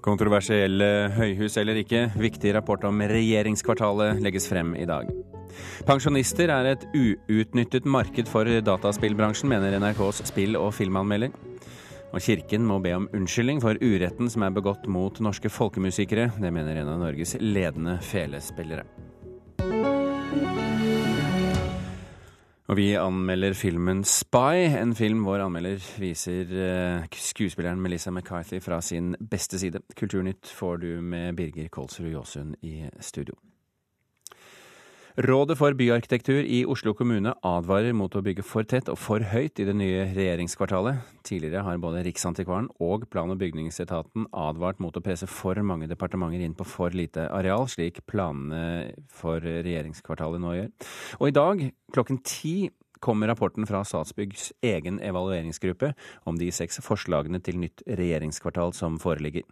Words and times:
Kontroversielle 0.00 1.10
høyhus 1.12 1.58
eller 1.60 1.82
ikke, 1.82 2.06
viktig 2.20 2.54
rapport 2.56 2.84
om 2.88 3.02
regjeringskvartalet 3.04 4.22
legges 4.24 4.48
frem 4.48 4.72
i 4.78 4.86
dag. 4.88 5.10
Pensjonister 5.88 6.52
er 6.54 6.70
et 6.72 6.86
uutnyttet 6.94 7.84
marked 7.84 8.30
for 8.30 8.48
dataspillbransjen, 8.64 9.50
mener 9.52 9.76
NRKs 9.80 10.22
spill- 10.30 10.58
og 10.60 10.72
filmanmelder. 10.76 11.34
Og 12.10 12.24
Kirken 12.24 12.64
må 12.66 12.80
be 12.82 12.94
om 12.96 13.06
unnskyldning 13.14 13.60
for 13.62 13.78
uretten 13.78 14.30
som 14.32 14.42
er 14.46 14.56
begått 14.56 14.88
mot 14.90 15.20
norske 15.22 15.52
folkemusikere. 15.52 16.30
Det 16.40 16.50
mener 16.54 16.80
en 16.80 16.90
av 16.96 16.98
Norges 17.04 17.36
ledende 17.38 18.00
felespillere. 18.02 18.88
Og 22.70 22.76
vi 22.78 22.92
anmelder 22.94 23.56
filmen 23.58 24.04
'Spy', 24.04 24.76
en 24.78 24.92
film 24.94 25.24
vår 25.26 25.42
anmelder 25.42 25.82
viser 25.98 26.52
eh, 26.54 27.08
skuespilleren 27.10 27.82
Melissa 27.82 28.12
McCarthy 28.14 28.60
fra 28.62 28.78
sin 28.80 29.16
beste 29.30 29.58
side. 29.58 29.80
Kulturnytt 29.98 30.46
får 30.46 30.76
du 30.76 31.00
med 31.02 31.34
Birger 31.34 31.68
Kolsrud 31.68 32.12
Jåsund 32.12 32.54
i 32.62 32.84
studio. 33.00 33.34
Rådet 35.18 35.56
for 35.58 35.74
byarkitektur 35.74 36.44
i 36.46 36.60
Oslo 36.70 36.92
kommune 36.94 37.32
advarer 37.42 37.90
mot 37.98 38.14
å 38.14 38.20
bygge 38.22 38.44
for 38.46 38.62
tett 38.62 38.86
og 38.92 38.98
for 39.00 39.24
høyt 39.26 39.58
i 39.58 39.64
det 39.66 39.74
nye 39.74 40.04
regjeringskvartalet. 40.14 41.00
Tidligere 41.26 41.64
har 41.66 41.80
både 41.82 42.04
Riksantikvaren 42.06 42.68
og 42.78 43.08
plan- 43.10 43.32
og 43.32 43.40
bygningsetaten 43.40 44.28
advart 44.30 44.78
mot 44.78 44.94
å 44.94 45.02
presse 45.02 45.26
for 45.26 45.58
mange 45.66 45.88
departementer 45.90 46.44
inn 46.46 46.54
på 46.54 46.62
for 46.62 46.94
lite 46.94 47.26
areal, 47.26 47.66
slik 47.66 47.98
planene 48.06 48.92
for 49.10 49.42
regjeringskvartalet 49.42 50.44
nå 50.44 50.54
gjør. 50.54 50.70
Og 51.18 51.26
i 51.26 51.34
dag 51.34 51.64
klokken 51.90 52.22
ti 52.22 52.70
kommer 53.02 53.32
rapporten 53.32 53.66
fra 53.66 53.82
Statsbyggs 53.82 54.52
egen 54.62 55.00
evalueringsgruppe 55.02 55.90
om 56.30 56.38
de 56.38 56.52
seks 56.54 56.78
forslagene 56.86 57.42
til 57.42 57.58
nytt 57.58 57.82
regjeringskvartal 57.88 58.76
som 58.78 59.00
foreligger. 59.02 59.42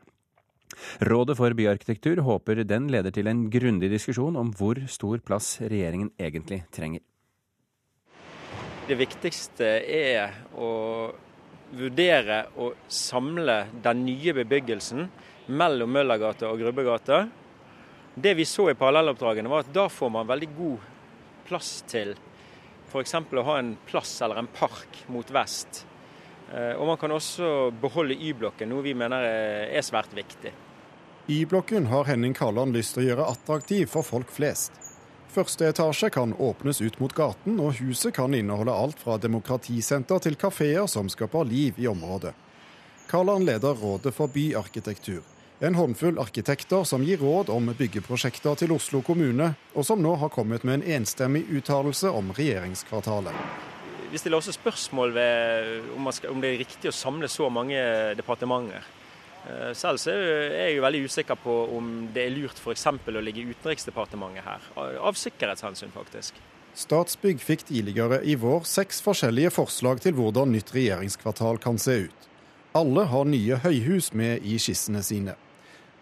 Rådet 1.01 1.37
for 1.39 1.55
byarkitektur 1.57 2.23
håper 2.27 2.63
den 2.69 2.89
leder 2.93 3.15
til 3.15 3.31
en 3.31 3.47
grundig 3.51 3.91
diskusjon 3.93 4.37
om 4.41 4.53
hvor 4.57 4.81
stor 4.91 5.23
plass 5.25 5.57
regjeringen 5.63 6.11
egentlig 6.19 6.65
trenger. 6.75 7.05
Det 8.89 8.97
viktigste 8.97 9.67
er 9.85 10.39
å 10.57 10.69
vurdere 11.77 12.47
å 12.57 12.71
samle 12.89 13.59
den 13.85 14.07
nye 14.07 14.33
bebyggelsen 14.39 15.09
mellom 15.53 15.93
Møllergata 15.93 16.49
og 16.49 16.63
Grubbegata. 16.63 17.27
Det 18.15 18.33
vi 18.35 18.47
så 18.49 18.71
i 18.71 18.79
parallelloppdragene 18.79 19.53
var 19.53 19.67
at 19.67 19.75
da 19.75 19.85
får 19.93 20.15
man 20.15 20.31
veldig 20.31 20.49
god 20.57 20.87
plass 21.49 21.83
til 21.89 22.15
f.eks. 22.89 23.15
å 23.15 23.45
ha 23.51 23.59
en 23.61 23.75
plass 23.87 24.15
eller 24.25 24.41
en 24.41 24.49
park 24.49 25.03
mot 25.13 25.31
vest. 25.37 25.85
Eh, 26.49 26.73
og 26.73 26.87
man 26.89 26.97
kan 27.01 27.13
også 27.13 27.69
beholde 27.83 28.17
Y-blokken, 28.17 28.71
noe 28.73 28.85
vi 28.85 28.97
mener 28.97 29.29
er 29.69 29.85
svært 29.85 30.17
viktig. 30.17 30.55
Y-blokken 31.31 31.87
har 31.87 32.05
Henning 32.05 32.35
Kalland 32.35 32.73
lyst 32.73 32.95
til 32.97 33.03
å 33.03 33.09
gjøre 33.11 33.25
attraktiv 33.29 33.91
for 33.93 34.07
folk 34.07 34.31
flest. 34.33 34.73
Første 35.29 35.67
etasje 35.69 36.09
kan 36.09 36.31
åpnes 36.33 36.81
ut 36.81 36.97
mot 37.03 37.13
gaten, 37.13 37.59
og 37.61 37.77
huset 37.83 38.15
kan 38.17 38.33
inneholde 38.33 38.73
alt 38.73 39.03
fra 39.05 39.19
demokratisenter 39.21 40.23
til 40.25 40.39
kafeer 40.41 40.89
som 40.89 41.11
skaper 41.13 41.45
liv 41.45 41.77
i 41.77 41.85
området. 41.91 42.33
Kalland 43.13 43.45
leder 43.45 43.77
Rådet 43.77 44.15
for 44.17 44.33
byarkitektur, 44.33 45.21
en 45.61 45.77
håndfull 45.77 46.17
arkitekter 46.17 46.89
som 46.89 47.05
gir 47.05 47.21
råd 47.21 47.53
om 47.53 47.75
byggeprosjekter 47.77 48.57
til 48.63 48.73
Oslo 48.73 49.05
kommune, 49.05 49.51
og 49.77 49.85
som 49.85 50.01
nå 50.01 50.17
har 50.23 50.33
kommet 50.33 50.65
med 50.65 50.79
en 50.79 50.91
enstemmig 50.97 51.45
uttalelse 51.53 52.09
om 52.09 52.33
regjeringskvartalet. 52.41 53.37
Vi 54.09 54.17
stiller 54.17 54.41
også 54.41 54.57
spørsmål 54.57 55.13
ved 55.13 55.91
om, 55.93 56.09
skal, 56.09 56.33
om 56.33 56.41
det 56.41 56.55
er 56.55 56.63
riktig 56.65 56.89
å 56.89 57.01
samle 57.05 57.29
så 57.29 57.53
mange 57.53 57.77
departementer. 58.17 58.95
Eh, 59.47 59.73
selv 59.79 60.01
så 60.03 60.13
er 60.13 60.55
jeg 60.57 60.77
jo 60.77 60.85
veldig 60.85 61.03
usikker 61.07 61.39
på 61.41 61.57
om 61.79 61.91
det 62.15 62.27
er 62.27 62.35
lurt 62.35 62.59
f.eks. 62.61 62.87
å 62.91 63.25
ligge 63.25 63.45
i 63.45 63.51
Utenriksdepartementet 63.55 64.45
her, 64.45 64.71
av 64.77 65.19
sikkerhetshensyn 65.19 65.95
faktisk. 65.95 66.39
Statsbygg 66.79 67.41
fikk 67.43 67.65
tidligere 67.71 68.21
i 68.23 68.37
vår 68.39 68.67
seks 68.69 69.01
forskjellige 69.03 69.51
forslag 69.57 70.03
til 70.05 70.15
hvordan 70.19 70.53
nytt 70.55 70.71
regjeringskvartal 70.75 71.59
kan 71.63 71.79
se 71.81 72.05
ut. 72.07 72.29
Alle 72.79 73.09
har 73.11 73.27
nye 73.27 73.59
høyhus 73.65 74.13
med 74.13 74.45
i 74.47 74.59
skissene 74.63 75.03
sine. 75.03 75.35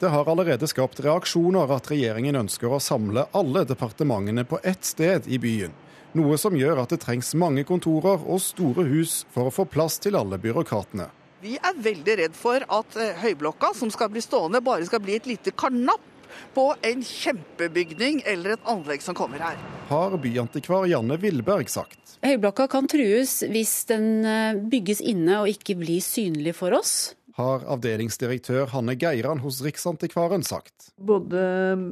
Det 0.00 0.10
har 0.12 0.28
allerede 0.28 0.68
skapt 0.68 0.98
reaksjoner 1.00 1.70
at 1.72 1.86
regjeringen 1.88 2.36
ønsker 2.36 2.68
å 2.68 2.82
samle 2.82 3.24
alle 3.32 3.62
departementene 3.64 4.44
på 4.44 4.58
ett 4.60 4.84
sted 4.84 5.28
i 5.32 5.38
byen. 5.40 5.72
Noe 6.16 6.36
som 6.40 6.56
gjør 6.56 6.82
at 6.82 6.92
det 6.92 7.00
trengs 7.06 7.32
mange 7.38 7.64
kontorer 7.64 8.20
og 8.20 8.42
store 8.44 8.84
hus 8.90 9.22
for 9.32 9.48
å 9.48 9.54
få 9.54 9.64
plass 9.64 9.96
til 10.02 10.18
alle 10.20 10.36
byråkratene. 10.40 11.08
Vi 11.44 11.58
er 11.60 11.80
veldig 11.84 12.14
redd 12.22 12.36
for 12.36 12.64
at 12.64 12.96
eh, 12.96 13.16
Høyblokka, 13.20 13.74
som 13.76 13.90
skal 13.92 14.08
bli 14.12 14.22
stående, 14.24 14.62
bare 14.64 14.86
skal 14.88 15.02
bli 15.04 15.18
et 15.18 15.28
lite 15.28 15.52
karnapp 15.52 16.14
på 16.56 16.70
en 16.84 17.02
kjempebygning 17.04 18.22
eller 18.28 18.56
et 18.56 18.68
anlegg 18.68 19.04
som 19.04 19.16
kommer 19.16 19.44
her. 19.44 19.60
Har 19.90 20.16
byantikvar 20.20 20.88
Janne 20.88 21.18
Willberg 21.20 21.68
sagt. 21.72 22.16
Høyblokka 22.24 22.66
kan 22.72 22.88
trues 22.88 23.42
hvis 23.52 23.76
den 23.92 24.24
eh, 24.24 24.56
bygges 24.56 25.04
inne 25.04 25.42
og 25.42 25.52
ikke 25.52 25.76
blir 25.82 26.00
synlig 26.04 26.56
for 26.56 26.76
oss 26.76 27.14
har 27.36 27.64
avdelingsdirektør 27.68 28.70
Hanne 28.72 28.94
Geiran 28.96 29.42
hos 29.44 29.60
Riksantikvaren 29.64 30.44
sagt. 30.46 30.90
Både 30.96 31.42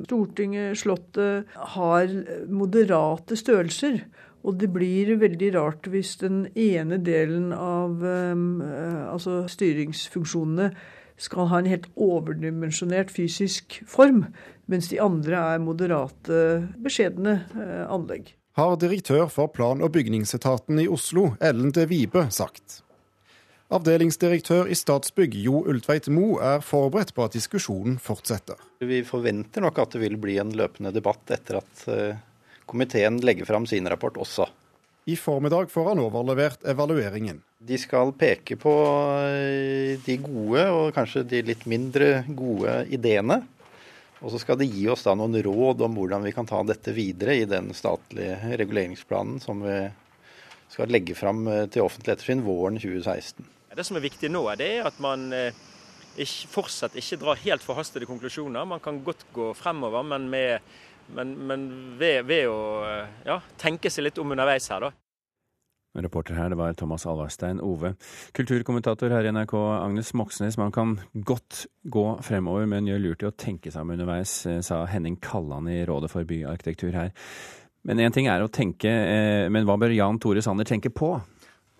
Stortinget, 0.07 0.79
Slottet 0.81 1.51
har 1.77 2.15
moderate 2.49 3.37
størrelser. 3.37 4.01
Og 4.45 4.59
det 4.61 4.69
blir 4.75 5.15
veldig 5.21 5.51
rart 5.57 5.89
hvis 5.89 6.19
den 6.21 6.45
ene 6.53 6.99
delen 7.01 7.49
av 7.57 8.03
um, 8.05 8.61
altså 8.61 9.45
styringsfunksjonene 9.49 10.69
skal 11.17 11.49
ha 11.49 11.61
en 11.63 11.71
helt 11.71 11.87
overdimensjonert 11.95 13.13
fysisk 13.15 13.79
form, 13.89 14.27
mens 14.69 14.91
de 14.91 15.01
andre 15.01 15.41
er 15.55 15.63
moderate, 15.65 16.41
beskjedne 16.85 17.39
uh, 17.55 17.85
anlegg. 17.95 18.35
Har 18.59 18.77
direktør 18.79 19.27
for 19.33 19.51
plan- 19.51 19.83
og 19.83 19.95
bygningsetaten 19.97 20.79
i 20.83 20.89
Oslo, 20.91 21.33
Ellen 21.43 21.73
de 21.75 21.89
Vibe, 21.91 22.29
sagt. 22.31 22.83
Avdelingsdirektør 23.75 24.69
i 24.71 24.77
Statsbygg 24.77 25.35
Jo 25.41 25.65
Ultveit 25.71 26.07
Mo 26.13 26.37
er 26.45 26.61
forberedt 26.63 27.15
på 27.17 27.25
at 27.25 27.35
diskusjonen 27.35 27.97
fortsetter. 28.03 28.61
Vi 28.85 29.01
forventer 29.09 29.65
nok 29.65 29.81
at 29.83 29.97
det 29.97 30.03
vil 30.05 30.19
bli 30.21 30.37
en 30.39 30.53
løpende 30.55 30.93
debatt 30.95 31.33
etter 31.35 31.59
at 31.63 31.85
eh, 31.91 32.21
komiteen 32.67 33.21
legger 33.25 33.49
fram 33.49 33.67
sin 33.67 33.89
rapport 33.91 34.17
også. 34.21 34.49
I 35.05 35.17
formiddag 35.21 35.69
får 35.73 35.91
han 35.91 36.01
overlevert 36.01 36.63
evalueringen. 36.65 37.43
De 37.59 37.77
skal 37.81 38.15
peke 38.17 38.57
på 38.61 38.73
eh, 39.29 40.01
de 40.01 40.17
gode 40.23 40.63
og 40.73 40.95
kanskje 40.97 41.27
de 41.29 41.43
litt 41.45 41.67
mindre 41.69 42.23
gode 42.29 42.79
ideene. 42.93 43.43
Og 44.25 44.33
så 44.33 44.41
skal 44.41 44.57
de 44.57 44.69
gi 44.71 44.87
oss 44.89 45.05
da 45.05 45.13
noen 45.19 45.37
råd 45.45 45.85
om 45.85 45.99
hvordan 45.99 46.25
vi 46.25 46.33
kan 46.33 46.49
ta 46.49 46.63
dette 46.65 46.95
videre 46.97 47.37
i 47.37 47.45
den 47.49 47.75
statlige 47.77 48.57
reguleringsplanen 48.57 49.43
som 49.45 49.61
vi 49.65 49.77
skal 50.73 50.89
legge 50.89 51.17
fram 51.19 51.45
eh, 51.53 51.67
til 51.69 51.85
offentlig 51.85 52.17
ettersyn 52.17 52.45
våren 52.47 52.81
2016. 52.81 53.45
Det 53.75 53.85
som 53.85 53.99
er 53.99 54.05
viktig 54.07 54.31
nå, 54.31 54.47
det 54.57 54.71
er 54.79 54.89
at 54.89 54.97
man 55.03 55.29
eh, 55.35 55.53
ikke, 56.17 56.49
fortsatt 56.53 56.97
ikke 56.99 57.19
drar 57.21 57.41
helt 57.43 57.65
forhastede 57.65 58.09
konklusjoner. 58.09 58.67
Man 58.69 58.83
kan 58.83 59.03
godt 59.05 59.27
gå 59.35 59.51
fremover, 59.59 60.07
men, 60.07 60.29
med, 60.31 60.65
men, 61.15 61.35
men 61.49 61.65
ved, 62.01 62.25
ved, 62.29 62.49
å 62.49 62.61
eh, 62.89 63.17
ja, 63.29 63.41
tenke 63.61 63.93
seg 63.93 64.09
litt 64.09 64.21
om 64.23 64.35
underveis 64.35 64.69
her, 64.73 64.89
da. 64.89 64.93
Reporter 65.95 66.35
her, 66.35 66.49
det 66.51 66.59
var 66.59 66.75
Thomas 66.75 67.05
Alvarstein 67.07 67.61
Ove. 67.63 67.93
Kulturkommentator 68.35 69.13
her 69.15 69.29
i 69.29 69.31
NRK, 69.31 69.53
Agnes 69.77 70.11
Moxnes. 70.19 70.59
Man 70.59 70.75
kan 70.75 70.97
godt 71.15 71.69
gå 71.87 72.07
fremover, 72.27 72.67
men 72.67 72.89
gjør 72.91 73.05
lurt 73.05 73.23
i 73.23 73.29
å 73.29 73.37
tenke 73.39 73.71
seg 73.71 73.87
om 73.87 73.95
underveis, 73.95 74.41
eh, 74.51 74.59
sa 74.67 74.83
Henning 74.91 75.21
Kalland 75.23 75.71
i 75.71 75.85
Rådet 75.87 76.11
for 76.11 76.27
byarkitektur 76.27 76.99
her. 76.99 77.15
Men 77.85 78.01
én 78.01 78.15
ting 78.17 78.27
er 78.33 78.41
å 78.41 78.49
tenke, 78.49 78.89
men 79.53 79.67
hva 79.69 79.75
bør 79.77 79.93
Jan 79.93 80.17
Tore 80.17 80.41
Sanner 80.41 80.65
tenke 80.65 80.89
på? 80.89 81.11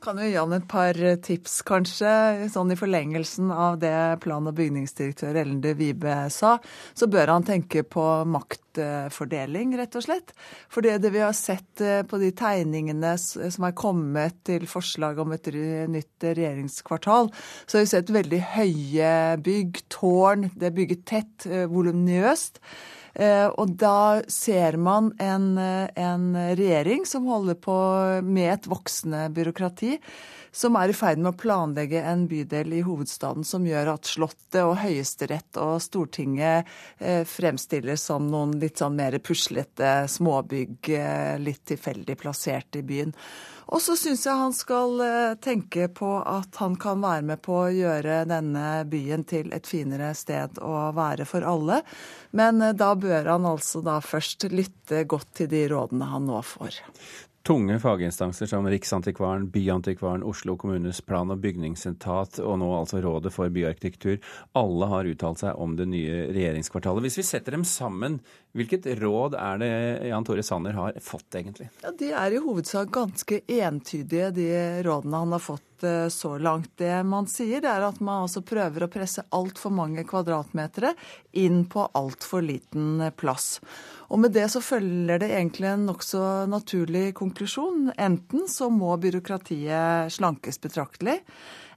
Kan 0.05 0.19
jo 0.21 0.27
gi 0.29 0.37
han 0.37 0.53
et 0.53 0.65
par 0.69 0.99
eh, 1.01 1.17
tips, 1.25 1.63
kanskje, 1.65 2.11
sånn 2.53 2.75
i 2.75 2.77
forlengelsen 2.77 3.49
av 3.49 3.79
det 3.81 4.21
plan- 4.21 4.45
og 4.51 4.57
bygningsdirektør 4.59 5.39
Ellen 5.41 5.63
de 5.65 5.73
Vibe 5.79 6.17
sa. 6.35 6.59
Så 6.93 7.09
bør 7.09 7.33
han 7.33 7.47
tenke 7.47 7.87
på 7.89 8.05
maktfordeling, 8.29 9.73
rett 9.81 9.97
og 9.97 10.05
slett. 10.05 10.35
For 10.69 10.85
det, 10.85 10.99
vi 11.09 11.23
har 11.25 11.33
sett 11.39 11.81
eh, 11.81 12.03
på 12.05 12.21
de 12.21 12.35
tegningene 12.37 13.15
som 13.17 13.65
er 13.65 13.79
kommet 13.81 14.43
til 14.45 14.69
forslag 14.69 15.23
om 15.25 15.33
et 15.33 15.49
nytt 15.89 16.29
regjeringskvartal, 16.29 17.33
så 17.65 17.79
har 17.79 17.87
vi 17.87 17.93
sett 17.95 18.13
veldig 18.13 18.43
høye 18.59 19.15
bygg, 19.47 19.87
tårn, 19.95 20.51
det 20.53 20.69
er 20.69 20.77
bygget 20.83 21.09
tett, 21.09 21.49
eh, 21.49 21.65
voluminøst. 21.73 22.61
Eh, 23.15 23.47
og 23.47 23.77
da 23.79 24.23
ser 24.31 24.77
man 24.81 25.13
en, 25.23 25.57
eh, 25.59 25.89
en 25.95 26.33
regjering 26.35 27.07
som 27.07 27.29
holder 27.31 27.55
på 27.55 27.77
med 28.27 28.53
et 28.53 28.67
voksende 28.67 29.29
byråkrati 29.31 29.99
som 30.55 30.77
er 30.79 30.91
i 30.91 30.95
ferd 30.95 31.19
med 31.19 31.33
å 31.33 31.39
planlegge 31.39 32.03
en 32.03 32.27
bydel 32.31 32.77
i 32.79 32.83
hovedstaden 32.87 33.47
som 33.47 33.67
gjør 33.67 33.93
at 33.95 34.07
Slottet 34.07 34.61
og 34.63 34.77
Høyesterett 34.83 35.59
og 35.63 35.81
Stortinget 35.83 36.71
eh, 36.99 37.23
fremstilles 37.27 38.03
som 38.11 38.29
noen 38.31 38.55
litt 38.63 38.83
sånn 38.83 38.95
mer 38.99 39.19
puslete 39.19 40.05
småbygg, 40.11 40.91
litt 41.43 41.65
tilfeldig 41.71 42.19
plassert 42.19 42.79
i 42.79 42.85
byen. 42.87 43.15
Og 43.73 43.83
så 43.83 43.97
syns 43.99 44.27
jeg 44.27 44.39
han 44.39 44.55
skal 44.57 45.01
eh, 45.05 45.35
tenke 45.43 45.89
på 45.89 46.11
at 46.21 46.61
han 46.61 46.77
kan 46.81 47.03
være 47.05 47.25
med 47.33 47.43
på 47.45 47.59
å 47.63 47.73
gjøre 47.73 48.23
denne 48.29 48.85
byen 48.91 49.25
til 49.29 49.53
et 49.57 49.69
finere 49.69 50.13
sted 50.19 50.61
å 50.61 50.91
være 50.97 51.27
for 51.29 51.47
alle. 51.49 51.81
Men 52.37 52.61
eh, 52.63 52.75
da 52.77 52.93
bør 52.99 53.33
han 53.35 53.49
altså 53.49 53.85
da 53.85 54.01
først 54.05 54.49
lytte 54.53 55.07
godt 55.09 55.33
til 55.41 55.53
de 55.53 55.67
rådene 55.73 56.11
han 56.13 56.29
nå 56.29 56.43
får. 56.45 56.83
Tunge 57.45 57.77
faginstanser 57.77 58.49
som 58.49 58.65
Riksantikvaren, 58.73 59.51
Byantikvaren, 59.53 60.23
Oslo 60.25 60.55
kommunes 60.57 61.03
plan- 61.05 61.29
og 61.29 61.43
bygningsetat 61.45 62.39
og 62.41 62.55
nå 62.63 62.71
altså 62.73 63.03
Rådet 63.05 63.35
for 63.35 63.53
byarkitektur, 63.53 64.17
alle 64.57 64.89
har 64.89 65.11
uttalt 65.11 65.43
seg 65.43 65.61
om 65.61 65.75
det 65.77 65.85
nye 65.93 66.23
regjeringskvartalet. 66.33 67.05
Hvis 67.05 67.19
vi 67.21 67.27
setter 67.29 67.59
dem 67.59 67.67
sammen, 67.69 68.23
hvilket 68.55 68.87
råd 69.01 69.35
er 69.35 69.59
det 69.59 69.71
Jan 70.09 70.25
Tore 70.27 70.43
Sanner 70.47 70.77
har 70.79 70.99
fått, 71.03 71.35
egentlig? 71.35 71.69
Ja, 71.83 71.91
De 71.99 72.11
er 72.15 72.35
i 72.35 72.43
hovedsak 72.43 72.93
ganske 72.95 73.41
entydige, 73.51 74.31
de 74.37 74.49
rådene 74.87 75.23
han 75.25 75.35
har 75.35 75.43
fått 75.43 75.83
eh, 75.87 76.07
så 76.13 76.37
langt. 76.39 76.71
Det 76.79 76.93
man 77.09 77.27
sier, 77.31 77.65
er 77.67 77.89
at 77.89 77.99
man 77.99 78.29
altså 78.29 78.45
prøver 78.47 78.87
å 78.87 78.91
presse 78.93 79.27
altfor 79.35 79.75
mange 79.75 80.07
kvadratmetere 80.07 80.95
inn 81.43 81.65
på 81.67 81.89
altfor 81.99 82.47
liten 82.47 83.03
plass. 83.19 83.59
Og 84.15 84.23
med 84.23 84.37
det 84.37 84.47
så 84.53 84.63
følger 84.63 85.19
det 85.19 85.33
egentlig 85.35 85.73
en 85.73 85.89
nokså 85.89 86.23
naturlig 86.47 87.09
konklusjon. 87.19 87.91
Enten 87.99 88.47
så 88.51 88.71
må 88.71 88.95
byråkratiet 89.03 90.15
slankes 90.15 90.63
betraktelig. 90.63 91.19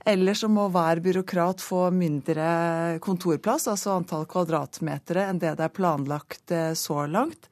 Eller 0.08 0.38
så 0.40 0.48
må 0.48 0.70
hver 0.72 1.02
byråkrat 1.04 1.60
få 1.60 1.90
mindre 1.92 2.46
kontorplass, 3.04 3.66
altså 3.68 3.98
antall 3.98 4.24
kvadratmetere, 4.30 5.26
enn 5.28 5.42
det 5.42 5.58
det 5.60 5.66
er 5.68 5.74
planlagt 5.76 6.54
eh, 6.56 6.72
så 6.80 7.04
langt. 7.12 7.50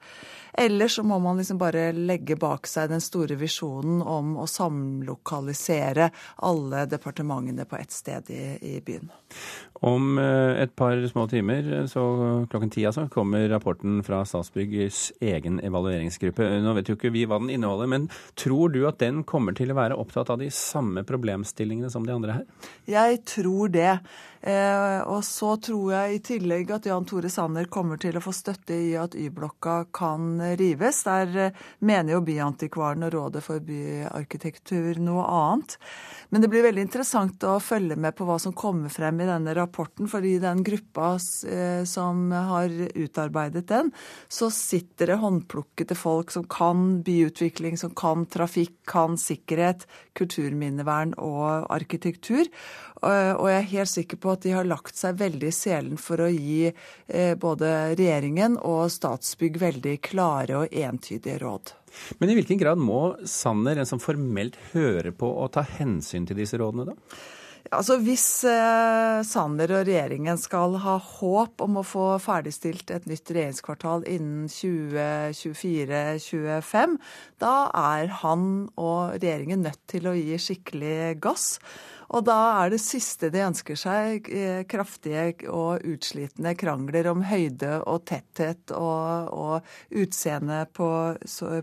Eller 0.58 0.88
så 0.88 1.02
må 1.02 1.18
man 1.18 1.36
liksom 1.36 1.58
bare 1.60 1.90
legge 1.92 2.36
bak 2.40 2.66
seg 2.68 2.88
den 2.90 3.02
store 3.04 3.36
visjonen 3.36 4.00
om 4.02 4.36
å 4.40 4.46
samlokalisere 4.48 6.10
alle 6.48 6.86
departementene 6.88 7.66
på 7.68 7.76
ett 7.76 7.92
sted 7.92 8.30
i, 8.32 8.42
i 8.60 8.74
byen. 8.84 9.10
Om 9.84 10.16
eh, 10.18 10.62
et 10.62 10.72
par 10.78 10.96
små 11.10 11.26
timer, 11.28 11.68
så 11.92 12.02
klokken 12.48 12.72
ti 12.72 12.86
altså, 12.88 13.04
kommer 13.12 13.44
rapporten 13.52 14.00
fra 14.06 14.22
Statsbyggs 14.24 15.10
egen 15.20 15.60
evalueringsgruppe. 15.60 16.48
Nå 16.64 16.72
vet 16.78 16.88
jo 16.88 16.96
ikke 16.96 17.12
vi 17.12 17.26
hva 17.28 17.40
den 17.42 17.52
inneholder, 17.52 17.90
men 17.92 18.08
tror 18.40 18.72
du 18.72 18.80
at 18.88 19.02
den 19.02 19.20
kommer 19.28 19.56
til 19.56 19.74
å 19.74 19.78
være 19.78 19.98
opptatt 20.00 20.32
av 20.32 20.40
de 20.40 20.48
samme 20.54 21.04
problemstillingene 21.04 21.92
som 21.92 22.08
de 22.08 22.16
andre 22.16 22.40
her? 22.40 22.72
Jeg 22.88 23.20
tror 23.28 23.74
det. 23.76 23.98
Eh, 24.46 25.00
og 25.10 25.24
så 25.26 25.56
tror 25.58 25.88
jeg 25.90 26.12
i 26.14 26.20
tillegg 26.22 26.68
at 26.70 26.84
Jan 26.86 27.06
Tore 27.08 27.26
Sanner 27.32 27.66
kommer 27.72 27.98
til 27.98 28.14
å 28.14 28.22
få 28.22 28.30
støtte 28.30 28.76
i 28.78 28.92
at 28.94 29.16
Y-blokka 29.18 29.88
kan 29.96 30.38
rives. 30.60 31.00
Der 31.08 31.32
eh, 31.48 31.64
mener 31.82 32.14
jo 32.14 32.20
Byantikvaren 32.22 33.02
og 33.08 33.10
Rådet 33.16 33.42
for 33.42 33.64
byarkitektur 33.66 35.00
noe 35.02 35.24
annet. 35.26 35.74
Men 36.30 36.44
det 36.44 36.50
blir 36.52 36.62
veldig 36.62 36.84
interessant 36.86 37.42
å 37.42 37.56
følge 37.58 37.98
med 37.98 38.14
på 38.14 38.28
hva 38.28 38.36
som 38.42 38.54
kommer 38.54 38.92
frem 38.92 39.18
i 39.24 39.26
denne 39.26 39.56
rapporten. 39.58 40.06
fordi 40.06 40.36
den 40.38 40.62
gruppa 40.62 41.16
eh, 41.50 41.82
som 41.82 42.30
har 42.30 42.70
utarbeidet 42.94 43.66
den, 43.66 43.90
så 44.28 44.46
sitter 44.54 45.10
det 45.10 45.18
håndplukkede 45.26 45.98
folk 45.98 46.30
som 46.30 46.46
kan 46.46 47.02
byutvikling, 47.02 47.74
som 47.74 47.90
kan 47.98 48.28
trafikk, 48.30 48.78
kan 48.86 49.18
sikkerhet, 49.18 49.88
kulturminnevern 50.14 51.18
og 51.18 51.66
arkitektur. 51.66 52.46
Og 53.06 53.44
jeg 53.50 53.56
er 53.58 53.72
helt 53.74 53.90
sikker 53.92 54.16
på 54.16 54.35
at 54.36 54.44
de 54.44 54.54
har 54.54 54.68
lagt 54.68 54.98
seg 54.98 55.18
veldig 55.20 55.50
i 55.50 55.56
selen 55.56 56.00
for 56.00 56.22
å 56.22 56.28
gi 56.30 56.68
eh, 56.68 57.34
både 57.40 57.96
regjeringen 57.96 58.58
og 58.60 58.90
Statsbygg 58.92 59.58
veldig 59.62 59.96
klare 60.04 60.62
og 60.62 60.76
entydige 60.76 61.40
råd. 61.42 61.74
Men 62.20 62.30
i 62.30 62.36
hvilken 62.36 62.60
grad 62.60 62.80
må 62.80 63.16
Sanner, 63.28 63.80
en 63.80 63.88
som 63.88 64.02
formelt 64.02 64.58
hører 64.74 65.12
på, 65.16 65.26
og 65.26 65.54
ta 65.56 65.64
hensyn 65.78 66.28
til 66.28 66.38
disse 66.38 66.60
rådene, 66.60 66.92
da? 66.92 67.22
Altså 67.74 67.96
Hvis 67.98 68.44
eh, 68.46 69.24
Sanner 69.26 69.72
og 69.74 69.88
regjeringen 69.88 70.38
skal 70.38 70.76
ha 70.84 70.92
håp 71.02 71.60
om 71.64 71.76
å 71.80 71.82
få 71.86 72.18
ferdigstilt 72.22 72.90
et 72.94 73.06
nytt 73.10 73.30
regjeringskvartal 73.32 74.04
innen 74.10 74.46
2024-2025, 74.52 76.96
da 77.42 77.54
er 77.96 78.06
han 78.22 78.42
og 78.78 79.18
regjeringen 79.18 79.62
nødt 79.66 79.82
til 79.90 80.06
å 80.06 80.14
gi 80.14 80.38
skikkelig 80.38 81.18
gass. 81.24 81.58
Og 82.14 82.24
da 82.26 82.36
er 82.62 82.72
det 82.74 82.80
siste 82.82 83.30
de 83.34 83.42
ønsker 83.46 83.78
seg, 83.78 84.28
eh, 84.30 84.62
kraftige 84.68 85.48
og 85.50 85.82
utslitne 85.86 86.54
krangler 86.58 87.08
om 87.10 87.24
høyde 87.26 87.80
og 87.88 88.04
tetthet 88.08 88.72
og, 88.76 89.32
og 89.34 89.96
utseende 90.02 90.62
på, 90.76 90.90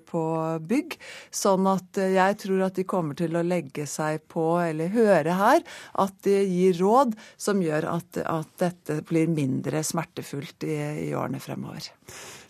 på, 0.10 0.26
bygg. 0.68 0.98
Sånn 1.32 1.70
at 1.72 2.02
eh, 2.02 2.16
jeg 2.18 2.40
tror 2.44 2.68
at 2.68 2.78
de 2.80 2.88
kommer 2.88 3.20
til 3.20 3.40
å 3.40 3.46
legge 3.46 3.88
seg 3.90 4.26
på, 4.32 4.46
eller 4.64 4.94
høre 4.94 5.40
her, 5.40 5.64
at 6.04 6.20
de 6.28 6.38
gir 6.44 6.78
råd 6.82 7.16
som 7.38 7.64
gjør 7.64 7.90
at, 7.96 8.24
at 8.28 8.54
dette 8.62 9.02
blir 9.08 9.32
mindre 9.32 9.84
smertefullt 9.86 10.68
i, 10.68 10.78
i 11.08 11.12
årene 11.16 11.42
fremover. 11.44 11.92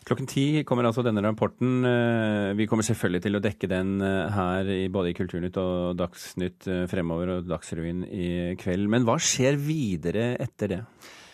Klokken 0.03 0.27
ti 0.27 0.45
kommer 0.67 0.87
altså 0.87 1.03
denne 1.05 1.23
rapporten. 1.23 1.85
Eh, 1.87 2.51
vi 2.59 2.67
kommer 2.67 2.83
selvfølgelig 2.83 3.23
til 3.23 3.39
å 3.39 3.43
dekke 3.43 3.69
den 3.71 3.95
eh, 4.03 4.35
her 4.35 4.71
både 4.91 5.13
i 5.13 5.15
Kulturnytt 5.15 5.59
og 5.61 5.95
Dagsnytt 5.99 6.67
eh, 6.67 6.85
fremover 6.91 7.37
og 7.37 7.47
Dagsrevyen 7.47 8.03
i 8.09 8.29
kveld. 8.59 8.89
Men 8.91 9.07
hva 9.07 9.15
skjer 9.21 9.55
videre 9.61 10.33
etter 10.43 10.73
det? 10.73 10.81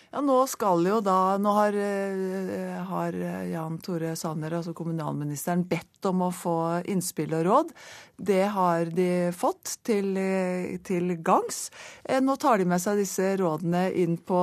Ja, 0.09 0.21
Nå 0.25 0.39
skal 0.49 0.87
jo 0.89 0.99
da 1.05 1.37
Nå 1.37 1.51
har, 1.53 1.75
eh, 1.77 2.81
har, 2.89 3.13
Jan 3.45 3.77
Tore 3.77 4.15
Sanner, 4.17 4.55
altså 4.57 4.73
kommunalministeren, 4.73 5.67
bedt 5.69 6.05
om 6.09 6.23
å 6.25 6.31
få 6.33 6.81
innspill 6.89 7.35
og 7.37 7.43
råd. 7.45 7.73
Det 8.17 8.47
har 8.55 8.89
de 8.89 9.29
fått 9.37 9.75
til, 9.85 10.17
til 10.83 11.13
gangs. 11.21 11.69
Eh, 12.03 12.17
nå 12.25 12.35
tar 12.41 12.57
de 12.57 12.65
med 12.65 12.81
seg 12.81 12.97
disse 12.97 13.35
rådene 13.37 13.83
inn 14.01 14.17
på 14.17 14.39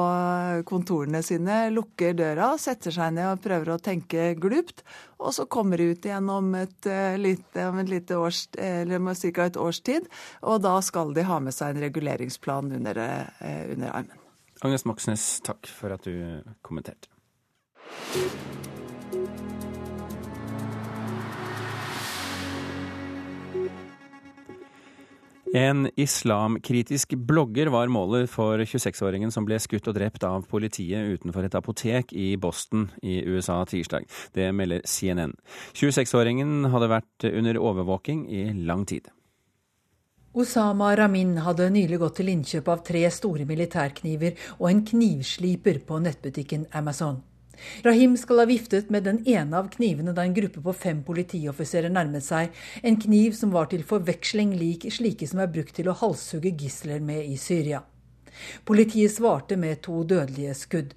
kontorene 0.70 1.22
sine, 1.26 1.64
lukker 1.74 2.14
døra, 2.14 2.52
setter 2.62 2.94
seg 2.94 3.16
ned 3.16 3.32
og 3.32 3.42
prøver 3.42 3.72
å 3.74 3.80
tenke 3.82 4.28
glupt. 4.38 4.84
Og 5.18 5.34
så 5.34 5.48
kommer 5.50 5.82
de 5.82 5.90
ut 5.96 6.06
igjen 6.06 6.30
om 6.30 6.52
et 6.60 6.86
eh, 6.86 7.16
lite, 7.18 7.66
om 7.72 7.80
et 7.82 7.90
lite 7.90 8.20
års, 8.20 8.44
eller 8.54 9.02
ca. 9.32 9.48
et 9.50 9.58
års 9.58 9.82
tid. 9.82 10.06
Og 10.46 10.62
da 10.62 10.76
skal 10.78 11.10
de 11.16 11.26
ha 11.26 11.40
med 11.42 11.58
seg 11.58 11.74
en 11.74 11.82
reguleringsplan 11.88 12.70
under, 12.78 13.02
under 13.42 13.90
armen. 13.90 14.25
Agnes 14.64 14.86
Moxnes, 14.88 15.24
takk 15.44 15.68
for 15.68 15.92
at 15.92 16.06
du 16.06 16.40
kommenterte. 16.64 17.10
En 25.56 25.86
islamkritisk 25.96 27.14
blogger 27.28 27.70
var 27.72 27.88
målet 27.88 28.28
for 28.28 28.60
26-åringen 28.60 29.30
som 29.32 29.46
ble 29.46 29.56
skutt 29.62 29.86
og 29.88 29.94
drept 29.96 30.26
av 30.26 30.44
politiet 30.50 31.16
utenfor 31.16 31.46
et 31.46 31.56
apotek 31.56 32.12
i 32.12 32.34
Boston 32.36 32.90
i 33.00 33.22
USA 33.24 33.62
tirsdag. 33.64 34.04
Det 34.36 34.50
melder 34.52 34.84
CNN. 34.84 35.32
26-åringen 35.72 36.66
hadde 36.74 36.90
vært 36.92 37.28
under 37.30 37.60
overvåking 37.62 38.26
i 38.28 38.48
lang 38.66 38.84
tid. 38.90 39.08
Osama 40.36 40.90
Ramin 40.96 41.38
hadde 41.40 41.70
nylig 41.72 41.96
gått 42.02 42.18
til 42.18 42.28
innkjøp 42.28 42.66
av 42.68 42.82
tre 42.84 43.00
store 43.08 43.46
militærkniver 43.48 44.34
og 44.58 44.66
en 44.68 44.82
knivsliper 44.84 45.78
på 45.88 45.96
nettbutikken 46.04 46.66
Amazon. 46.76 47.22
Rahim 47.86 48.18
skal 48.20 48.42
ha 48.42 48.44
viftet 48.50 48.90
med 48.92 49.06
den 49.08 49.22
ene 49.24 49.56
av 49.56 49.70
knivene 49.72 50.12
da 50.12 50.26
en 50.28 50.36
gruppe 50.36 50.60
på 50.60 50.74
fem 50.76 51.00
politioffiserer 51.06 51.88
nærmet 51.88 52.26
seg, 52.26 52.52
en 52.84 53.00
kniv 53.00 53.32
som 53.38 53.54
var 53.56 53.70
til 53.72 53.86
forveksling 53.88 54.52
lik 54.60 54.84
slike 54.92 55.24
som 55.30 55.40
er 55.40 55.48
brukt 55.56 55.72
til 55.80 55.88
å 55.88 55.96
halshugge 56.02 56.52
gisler 56.52 57.00
med 57.00 57.24
i 57.24 57.40
Syria. 57.40 57.80
Politiet 58.68 59.16
svarte 59.16 59.56
med 59.56 59.80
to 59.88 60.02
dødelige 60.04 60.52
skudd. 60.60 60.92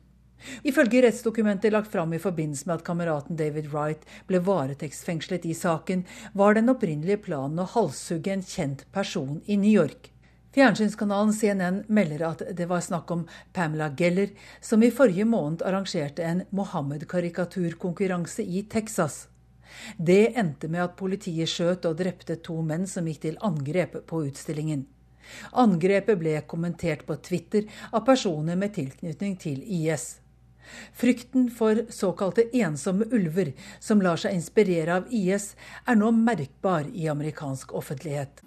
Ifølge 0.64 1.02
rettsdokumentet 1.04 1.74
lagt 1.74 1.92
fram 1.92 2.14
i 2.14 2.22
forbindelse 2.22 2.68
med 2.68 2.80
at 2.80 2.86
kameraten 2.88 3.40
David 3.40 3.72
Wright 3.74 4.06
ble 4.28 4.40
varetektsfengslet 4.44 5.46
i 5.46 5.56
saken, 5.58 6.06
var 6.34 6.56
den 6.56 6.72
opprinnelige 6.72 7.24
planen 7.30 7.60
å 7.60 7.68
halshugge 7.74 8.34
en 8.34 8.46
kjent 8.46 8.86
person 8.96 9.42
i 9.46 9.58
New 9.60 9.72
York. 9.72 10.12
Fjernsynskanalen 10.56 11.34
CNN 11.34 11.84
melder 11.88 12.24
at 12.26 12.42
det 12.58 12.66
var 12.70 12.82
snakk 12.82 13.12
om 13.14 13.28
Pamela 13.54 13.92
Geller, 13.98 14.32
som 14.62 14.82
i 14.84 14.90
forrige 14.92 15.28
måned 15.30 15.62
arrangerte 15.62 16.26
en 16.26 16.42
Mohammed-karikaturkonkurranse 16.50 18.42
i 18.42 18.64
Texas. 18.64 19.28
Det 19.98 20.34
endte 20.40 20.68
med 20.68 20.82
at 20.84 20.96
politiet 20.98 21.52
skjøt 21.52 21.86
og 21.86 22.00
drepte 22.00 22.40
to 22.42 22.58
menn 22.66 22.88
som 22.90 23.06
gikk 23.08 23.22
til 23.28 23.38
angrep 23.46 24.00
på 24.10 24.24
utstillingen. 24.26 24.88
Angrepet 25.62 26.18
ble 26.18 26.34
kommentert 26.50 27.06
på 27.06 27.20
Twitter 27.22 27.70
av 27.92 28.02
personer 28.08 28.58
med 28.58 28.74
tilknytning 28.74 29.38
til 29.38 29.62
IS. 29.62 30.16
Frykten 30.94 31.50
for 31.54 31.86
såkalte 31.94 32.48
ensomme 32.58 33.08
ulver 33.12 33.54
som 33.80 34.02
lar 34.04 34.20
seg 34.22 34.36
inspirere 34.38 35.00
av 35.00 35.10
IS, 35.14 35.54
er 35.86 36.00
nå 36.00 36.12
merkbar 36.16 36.90
i 36.94 37.10
amerikansk 37.12 37.74
offentlighet. 37.78 38.42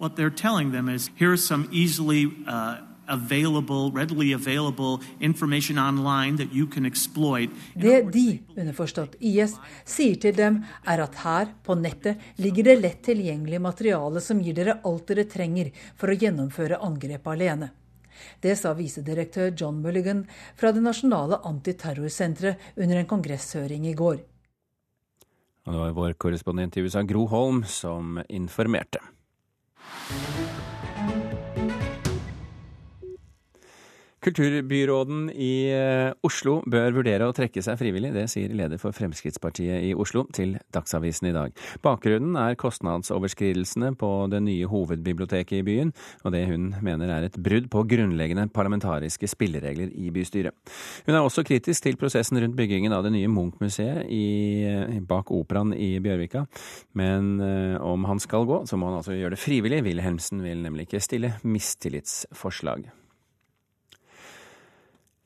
Uh, 2.47 2.93
Available, 3.07 3.91
available 4.35 4.99
det 7.75 8.01
de, 8.13 8.39
underforstått 8.55 9.17
IS, 9.19 9.57
sier 9.83 10.15
til 10.15 10.35
dem, 10.37 10.61
er 10.87 11.03
at 11.03 11.19
her, 11.25 11.51
på 11.65 11.75
nettet, 11.75 12.21
ligger 12.39 12.69
det 12.69 12.79
lett 12.79 13.03
tilgjengelig 13.03 13.59
materiale 13.61 14.23
som 14.23 14.39
gir 14.39 14.55
dere 14.55 14.79
alt 14.87 15.07
dere 15.11 15.27
trenger 15.27 15.73
for 15.99 16.13
å 16.13 16.17
gjennomføre 16.17 16.79
angrepet 16.79 17.33
alene. 17.35 17.73
Det 18.43 18.55
sa 18.59 18.73
visedirektør 18.77 19.53
John 19.55 19.81
Mulligan 19.83 20.25
fra 20.59 20.73
det 20.75 20.83
nasjonale 20.83 21.41
antiterrorsenteret 21.47 22.73
under 22.77 22.99
en 22.99 23.09
kongresshøring 23.09 23.87
i 23.89 23.97
går. 23.97 24.21
Og 25.63 25.71
det 25.71 25.79
var 25.79 25.95
vår 25.95 26.15
korrespondent 26.19 26.75
i 26.77 26.83
USA, 26.83 27.05
Gro 27.07 27.25
Holm, 27.31 27.63
som 27.63 28.19
informerte. 28.27 28.99
Kulturbyråden 34.23 35.25
i 35.35 35.67
eh, 35.75 36.13
Oslo 36.23 36.61
bør 36.69 36.93
vurdere 36.95 37.27
å 37.27 37.33
trekke 37.35 37.59
seg 37.65 37.75
frivillig. 37.79 38.13
Det 38.15 38.23
sier 38.31 38.53
leder 38.55 38.79
for 38.79 38.95
Fremskrittspartiet 38.95 39.83
i 39.89 39.91
Oslo 39.99 40.23
til 40.31 40.55
Dagsavisen 40.71 41.27
i 41.27 41.33
dag. 41.35 41.51
Bakgrunnen 41.83 42.37
er 42.39 42.55
kostnadsoverskridelsene 42.59 43.91
på 43.99 44.11
det 44.31 44.39
nye 44.45 44.69
hovedbiblioteket 44.71 45.57
i 45.59 45.65
byen, 45.67 45.91
og 46.23 46.35
det 46.37 46.45
hun 46.47 46.71
mener 46.85 47.11
er 47.11 47.27
et 47.27 47.35
brudd 47.35 47.67
på 47.73 47.83
grunnleggende 47.91 48.47
parlamentariske 48.55 49.27
spilleregler 49.33 49.91
i 49.91 50.13
bystyret. 50.15 50.55
Hun 51.03 51.17
er 51.17 51.21
også 51.21 51.43
kritisk 51.43 51.83
til 51.83 51.99
prosessen 51.99 52.39
rundt 52.39 52.55
byggingen 52.55 52.95
av 52.95 53.03
det 53.03 53.11
nye 53.17 53.31
Munch-museet 53.31 54.07
bak 55.09 55.35
Operaen 55.35 55.75
i 55.75 55.97
Bjørvika. 56.03 56.47
Men 56.95 57.35
eh, 57.43 57.77
om 57.83 58.07
han 58.07 58.23
skal 58.23 58.47
gå, 58.47 58.63
så 58.69 58.79
må 58.79 58.87
han 58.87 59.01
altså 59.03 59.19
gjøre 59.19 59.35
det 59.35 59.43
frivillig. 59.43 59.83
Wilhelmsen 59.83 60.43
vil 60.47 60.63
nemlig 60.63 60.87
ikke 60.87 61.03
stille 61.03 61.35
mistillitsforslag. 61.43 62.87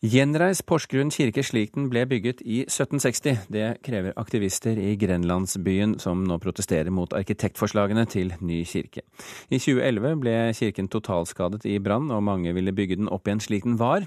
Gjenreis 0.05 0.59
Porsgrunn 0.61 1.09
kirke 1.09 1.41
slik 1.41 1.71
den 1.73 1.87
ble 1.89 2.03
bygget 2.05 2.43
i 2.45 2.59
1760. 2.67 3.47
Det 3.49 3.79
krever 3.81 4.13
aktivister 4.21 4.77
i 4.77 4.91
grenlandsbyen 5.01 5.95
som 5.97 6.21
nå 6.21 6.37
protesterer 6.37 6.93
mot 6.93 7.15
arkitektforslagene 7.17 8.03
til 8.05 8.29
ny 8.37 8.59
kirke. 8.69 9.01
I 9.49 9.57
2011 9.57 10.19
ble 10.21 10.35
kirken 10.53 10.91
totalskadet 10.93 11.65
i 11.65 11.79
brann, 11.81 12.11
og 12.13 12.21
mange 12.29 12.53
ville 12.53 12.75
bygge 12.77 12.99
den 13.01 13.09
opp 13.09 13.25
igjen 13.25 13.41
slik 13.41 13.65
den 13.65 13.79
var. 13.81 14.05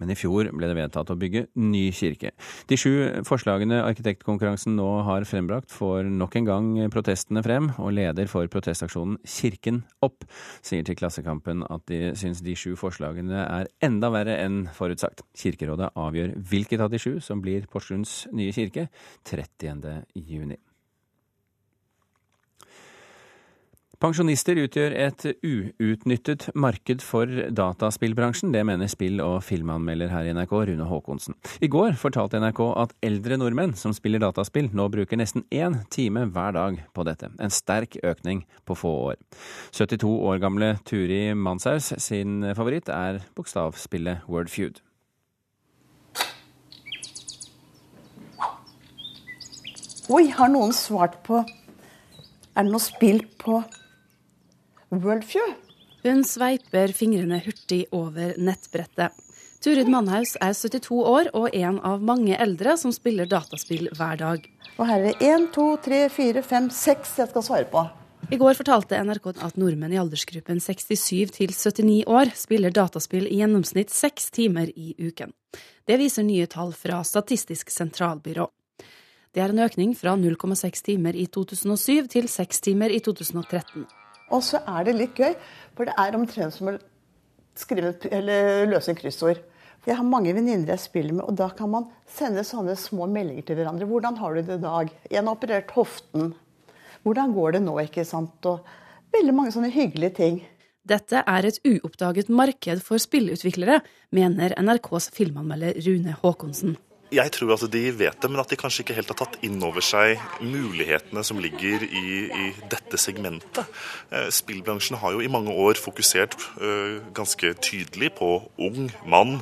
Men 0.00 0.12
i 0.12 0.16
fjor 0.18 0.50
ble 0.56 0.70
det 0.70 0.76
vedtatt 0.78 1.12
å 1.12 1.18
bygge 1.20 1.46
ny 1.60 1.86
kirke. 1.94 2.32
De 2.70 2.78
sju 2.80 3.22
forslagene 3.28 3.82
arkitektkonkurransen 3.84 4.76
nå 4.78 4.88
har 5.06 5.26
frembrakt, 5.28 5.72
får 5.74 6.08
nok 6.10 6.38
en 6.40 6.48
gang 6.48 6.70
protestene 6.92 7.44
frem, 7.44 7.70
og 7.78 7.94
leder 7.98 8.30
for 8.30 8.48
protestaksjonen 8.50 9.18
Kirken 9.28 9.82
opp 10.04 10.24
sier 10.64 10.86
til 10.86 10.98
Klassekampen 10.98 11.64
at 11.68 11.84
de 11.90 12.14
syns 12.18 12.42
de 12.44 12.56
sju 12.58 12.74
forslagene 12.80 13.44
er 13.44 13.70
enda 13.84 14.10
verre 14.12 14.38
enn 14.40 14.64
forutsagt. 14.76 15.24
Kirkerådet 15.36 15.92
avgjør 15.98 16.34
hvilket 16.50 16.82
av 16.82 16.92
de 16.92 17.02
sju 17.02 17.12
som 17.24 17.44
blir 17.44 17.68
Porsgrunns 17.70 18.24
nye 18.32 18.54
kirke 18.56 18.88
30. 19.28 20.04
juni. 20.16 20.58
Pensjonister 24.00 24.56
utgjør 24.56 24.94
et 24.96 25.24
uutnyttet 25.44 26.46
marked 26.56 27.02
for 27.04 27.28
dataspillbransjen. 27.52 28.48
Det 28.48 28.62
mener 28.64 28.88
spill- 28.88 29.20
og 29.20 29.42
filmanmelder 29.44 30.08
her 30.08 30.24
i 30.24 30.30
NRK, 30.32 30.54
Rune 30.70 30.86
Haakonsen. 30.88 31.34
I 31.60 31.68
går 31.68 31.98
fortalte 32.00 32.38
NRK 32.40 32.62
at 32.80 32.94
eldre 33.04 33.36
nordmenn 33.36 33.74
som 33.76 33.92
spiller 33.92 34.22
dataspill, 34.22 34.70
nå 34.72 34.86
bruker 34.88 35.20
nesten 35.20 35.44
én 35.52 35.82
time 35.92 36.22
hver 36.32 36.56
dag 36.56 36.78
på 36.96 37.04
dette. 37.04 37.28
En 37.36 37.52
sterk 37.52 37.98
økning 38.00 38.46
på 38.64 38.72
få 38.80 38.92
år. 39.10 39.18
72 39.76 40.08
år 40.08 40.40
gamle 40.40 40.70
Turi 40.88 41.34
Manshaus 41.36 41.92
sin 42.00 42.40
favoritt 42.56 42.88
er 42.88 43.20
bokstavspillet 43.36 44.24
Wordfeud. 44.32 44.80
Oi, 50.08 50.24
har 50.32 50.48
noen 50.48 50.72
svart 50.72 51.20
på 51.28 51.44
Er 52.56 52.64
det 52.64 52.72
noe 52.72 52.82
spill 52.82 53.20
på 53.38 53.60
Worldfew. 54.90 55.52
Hun 56.02 56.24
sveiper 56.26 56.90
fingrene 56.96 57.38
hurtig 57.44 57.84
over 57.94 58.32
nettbrettet. 58.42 59.14
Turid 59.62 59.90
Mannhaus 59.92 60.32
er 60.40 60.54
72 60.56 60.96
år 61.06 61.28
og 61.36 61.54
en 61.54 61.76
av 61.86 62.02
mange 62.02 62.34
eldre 62.40 62.74
som 62.80 62.90
spiller 62.90 63.28
dataspill 63.30 63.86
hver 63.94 64.18
dag. 64.18 64.46
Og 64.80 64.88
her 64.88 65.04
er 65.04 65.12
det 65.12 65.28
1, 65.28 65.44
2, 65.54 65.66
3, 65.84 66.00
4, 66.16 66.42
5, 66.42 66.70
6 66.74 67.12
jeg 67.20 67.30
skal 67.30 67.44
svare 67.46 67.68
på. 67.70 67.84
I 68.34 68.38
går 68.40 68.58
fortalte 68.58 68.98
NRK 69.04 69.28
at 69.44 69.60
nordmenn 69.60 69.94
i 69.94 70.00
aldersgruppen 70.00 70.58
67 70.64 71.36
til 71.36 71.54
79 71.54 72.02
år 72.10 72.32
spiller 72.38 72.74
dataspill 72.74 73.28
i 73.28 73.38
gjennomsnitt 73.40 73.94
seks 73.94 74.30
timer 74.34 74.72
i 74.74 74.96
uken. 74.98 75.36
Det 75.86 76.00
viser 76.02 76.26
nye 76.26 76.48
tall 76.50 76.74
fra 76.74 77.04
Statistisk 77.06 77.70
sentralbyrå. 77.70 78.48
Det 79.30 79.44
er 79.44 79.54
en 79.54 79.62
økning 79.62 79.94
fra 79.94 80.16
0,6 80.18 80.84
timer 80.90 81.14
i 81.14 81.28
2007 81.30 82.10
til 82.10 82.26
6 82.26 82.64
timer 82.66 82.90
i 82.90 82.98
2013. 82.98 83.86
Og 84.30 84.42
så 84.46 84.60
er 84.62 84.86
det 84.86 84.96
litt 84.96 85.18
gøy, 85.18 85.34
for 85.74 85.88
det 85.88 85.94
er 85.98 86.16
omtrent 86.18 86.54
som 86.54 86.70
å 86.72 86.76
skrive, 87.58 87.94
løse 88.70 88.94
kryssord. 88.98 89.40
For 89.80 89.92
jeg 89.92 89.96
har 89.96 90.06
mange 90.06 90.34
venninner 90.36 90.74
jeg 90.74 90.82
spiller 90.82 91.16
med, 91.16 91.24
og 91.24 91.38
da 91.40 91.48
kan 91.56 91.70
man 91.72 91.88
sende 92.10 92.44
sånne 92.44 92.76
små 92.76 93.08
meldinger 93.08 93.46
til 93.48 93.56
hverandre. 93.56 93.88
'Hvordan 93.88 94.18
har 94.20 94.34
du 94.34 94.42
det 94.42 94.58
i 94.58 94.62
dag?' 94.62 94.92
'En 95.10 95.26
har 95.26 95.34
operert 95.34 95.70
hoften.' 95.72 96.34
'Hvordan 97.02 97.32
går 97.32 97.52
det 97.52 97.62
nå?' 97.62 97.80
ikke 97.80 98.04
sant? 98.04 98.46
Og 98.46 98.60
veldig 99.12 99.34
mange 99.34 99.52
sånne 99.52 99.72
hyggelige 99.72 100.14
ting. 100.14 100.42
Dette 100.86 101.24
er 101.26 101.46
et 101.46 101.60
uoppdaget 101.64 102.28
marked 102.28 102.80
for 102.82 102.98
spillutviklere, 102.98 103.80
mener 104.12 104.54
NRKs 104.60 105.10
filmanmelder 105.10 105.72
Rune 105.86 106.16
Haakonsen. 106.22 106.76
Jeg 107.10 107.32
tror 107.34 107.56
at 107.56 107.64
de 107.72 107.80
vet 107.90 108.20
det, 108.22 108.28
men 108.30 108.38
at 108.38 108.52
de 108.52 108.58
kanskje 108.58 108.84
ikke 108.84 108.94
helt 108.94 109.08
har 109.10 109.18
tatt 109.18 109.40
inn 109.42 109.58
over 109.66 109.82
seg 109.82 110.20
mulighetene 110.46 111.24
som 111.26 111.40
ligger 111.42 111.82
i, 111.82 112.04
i 112.30 112.44
dette 112.70 113.00
segmentet. 113.02 113.66
Eh, 114.14 114.28
spillbransjen 114.30 115.00
har 115.02 115.16
jo 115.16 115.22
i 115.24 115.30
mange 115.30 115.50
år 115.50 115.80
fokusert 115.80 116.36
uh, 116.62 117.00
ganske 117.16 117.50
tydelig 117.66 118.12
på 118.20 118.28
ung 118.62 118.92
mann, 119.10 119.40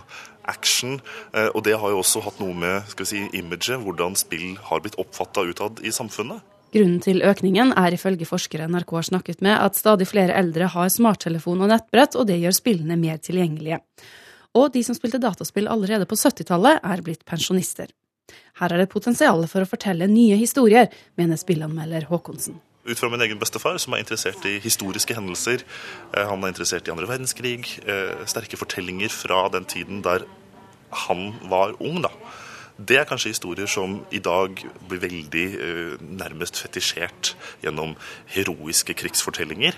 action, 0.49 0.97
uh, 1.35 1.51
og 1.53 1.61
det 1.67 1.75
har 1.77 1.93
jo 1.93 1.99
også 2.01 2.23
hatt 2.25 2.41
noe 2.41 2.57
med 2.57 2.89
skal 2.89 3.05
vi 3.05 3.11
si, 3.11 3.25
imaget, 3.37 3.83
hvordan 3.85 4.17
spill 4.17 4.55
har 4.71 4.81
blitt 4.81 4.97
oppfatta 5.03 5.45
utad 5.51 5.83
i 5.85 5.93
samfunnet. 5.93 6.41
Grunnen 6.73 7.03
til 7.05 7.21
økningen 7.25 7.75
er 7.81 7.93
ifølge 7.97 8.29
forskere 8.29 8.71
NRK 8.73 8.97
har 8.97 9.11
snakket 9.11 9.45
med, 9.45 9.61
at 9.61 9.77
stadig 9.77 10.09
flere 10.09 10.37
eldre 10.41 10.71
har 10.73 10.89
smarttelefon 10.93 11.65
og 11.65 11.69
nettbrett, 11.73 12.17
og 12.17 12.29
det 12.33 12.41
gjør 12.41 12.57
spillene 12.57 12.97
mer 13.01 13.21
tilgjengelige 13.21 13.83
og 14.57 14.73
de 14.75 14.83
som 14.85 14.97
spilte 14.97 15.21
dataspill 15.23 15.69
allerede 15.71 16.09
på 16.09 16.17
70-tallet, 16.19 16.81
er 16.83 17.05
blitt 17.05 17.27
pensjonister. 17.29 17.91
Her 18.61 18.75
er 18.75 18.83
det 18.83 18.93
potensial 18.93 19.45
for 19.49 19.65
å 19.65 19.69
fortelle 19.69 20.09
nye 20.11 20.37
historier, 20.41 20.89
mener 21.21 21.41
spillanmelder 21.41 22.09
Håkonsen. 22.11 22.59
Ut 22.89 23.01
fra 23.01 23.11
min 23.13 23.21
egen 23.21 23.41
bestefar, 23.41 23.77
som 23.83 23.93
er 23.93 24.01
interessert 24.01 24.45
i 24.49 24.57
historiske 24.65 25.13
hendelser. 25.17 25.65
Eh, 26.17 26.25
han 26.25 26.43
er 26.43 26.53
interessert 26.55 26.89
i 26.89 26.93
andre 26.95 27.09
verdenskrig. 27.11 27.67
Eh, 27.85 28.25
sterke 28.31 28.57
fortellinger 28.57 29.13
fra 29.13 29.45
den 29.53 29.69
tiden 29.69 30.01
der 30.07 30.25
han 31.05 31.35
var 31.51 31.77
ung. 31.85 32.01
da. 32.03 32.09
Det 32.79 32.97
er 32.97 33.09
kanskje 33.11 33.35
historier 33.35 33.67
som 33.67 33.99
i 34.15 34.21
dag 34.23 34.63
blir 34.89 35.03
veldig 35.03 35.47
eh, 35.59 35.95
nærmest 36.01 36.63
fetisjert 36.63 37.35
gjennom 37.61 37.97
heroiske 38.33 38.95
krigsfortellinger. 38.95 39.77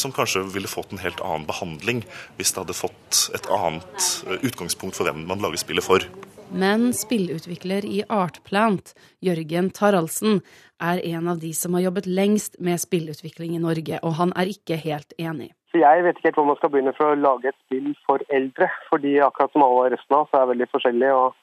Som 0.00 0.12
kanskje 0.16 0.44
ville 0.54 0.70
fått 0.70 0.92
en 0.92 1.02
helt 1.02 1.20
annen 1.24 1.46
behandling 1.48 2.04
hvis 2.38 2.54
det 2.54 2.62
hadde 2.62 2.76
fått 2.76 3.24
et 3.36 3.48
annet 3.52 4.06
eh, 4.26 4.38
utgangspunkt 4.46 4.96
for 4.98 5.08
hvem 5.08 5.26
man 5.28 5.42
lager 5.44 5.60
spillet 5.60 5.84
for. 5.84 6.06
Men 6.54 6.92
spillutvikler 6.94 7.86
i 7.88 8.02
Artplant, 8.12 8.92
Jørgen 9.24 9.70
Taraldsen, 9.74 10.42
er 10.82 11.00
en 11.14 11.28
av 11.32 11.40
de 11.42 11.50
som 11.56 11.74
har 11.74 11.86
jobbet 11.88 12.06
lengst 12.06 12.60
med 12.62 12.82
spillutvikling 12.82 13.56
i 13.56 13.62
Norge, 13.62 13.98
og 14.02 14.18
han 14.20 14.34
er 14.38 14.52
ikke 14.52 14.78
helt 14.82 15.16
enig. 15.18 15.50
Jeg 15.74 16.04
vet 16.06 16.18
ikke 16.18 16.28
helt 16.28 16.36
hvor 16.38 16.46
man 16.46 16.58
skal 16.60 16.70
begynne 16.70 16.92
for 16.94 17.10
å 17.10 17.18
lage 17.18 17.50
et 17.50 17.58
spill 17.64 17.88
for 18.06 18.22
eldre. 18.30 18.68
Fordi 18.86 19.16
akkurat 19.26 19.50
som 19.50 19.64
alle 19.66 19.88
resten 19.96 20.14
av 20.14 20.28
oss 20.28 20.36
er 20.38 20.52
veldig 20.52 20.68
forskjellige. 20.70 21.16
og 21.18 21.34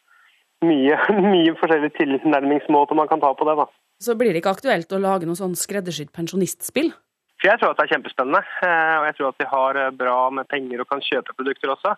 mye, 0.66 0.98
mye 1.34 1.54
forskjellige 1.60 1.98
tilnærmingsmåter 2.00 2.98
man 2.98 3.10
kan 3.12 3.24
ta 3.24 3.34
på 3.36 3.48
det. 3.50 3.58
da. 3.60 3.68
Så 4.02 4.16
blir 4.18 4.32
det 4.32 4.42
ikke 4.42 4.56
aktuelt 4.56 4.94
å 4.94 5.02
lage 5.02 5.28
noe 5.30 5.40
sånn 5.40 5.58
skreddersydd 5.58 6.14
pensjonistspill? 6.16 6.94
For 7.42 7.50
Jeg 7.50 7.58
tror 7.58 7.72
at 7.74 7.80
det 7.80 7.88
er 7.88 7.96
kjempespennende, 7.96 8.40
eh, 8.62 8.96
og 9.00 9.06
jeg 9.08 9.16
tror 9.18 9.32
at 9.32 9.40
de 9.42 9.46
har 9.50 9.78
eh, 9.82 9.94
bra 9.98 10.18
med 10.30 10.46
penger 10.50 10.84
og 10.84 10.90
kan 10.92 11.00
kjøpe 11.02 11.34
produkter 11.34 11.72
også. 11.74 11.96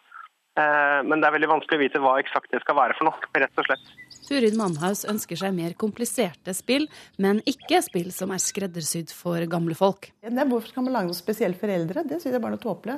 Eh, 0.56 1.00
men 1.04 1.20
det 1.20 1.28
er 1.28 1.34
veldig 1.36 1.50
vanskelig 1.52 1.76
å 1.76 1.82
vite 1.82 2.00
hva 2.00 2.14
eksakt 2.22 2.54
det 2.54 2.62
skal 2.64 2.78
være 2.78 2.96
for 2.96 3.10
noe, 3.10 3.28
rett 3.36 3.60
og 3.60 3.68
slett. 3.68 3.90
Turid 4.24 4.56
Mannhaus 4.56 5.02
ønsker 5.12 5.42
seg 5.42 5.52
mer 5.58 5.74
kompliserte 5.76 6.56
spill, 6.56 6.88
men 7.20 7.42
ikke 7.50 7.82
spill 7.84 8.14
som 8.16 8.32
er 8.32 8.40
skreddersydd 8.40 9.12
for 9.12 9.44
gamle 9.52 9.76
folk. 9.76 10.14
hvorfor 10.24 10.70
skal 10.70 10.88
man 10.88 10.96
lage 10.96 11.12
noe 11.12 11.18
spesielt 11.18 11.60
for 11.60 11.74
eldre? 11.74 12.06
Det 12.08 12.22
synes 12.22 12.38
jeg 12.38 12.46
bare 12.46 12.56
er 12.56 12.64
tåpelig. 12.64 12.96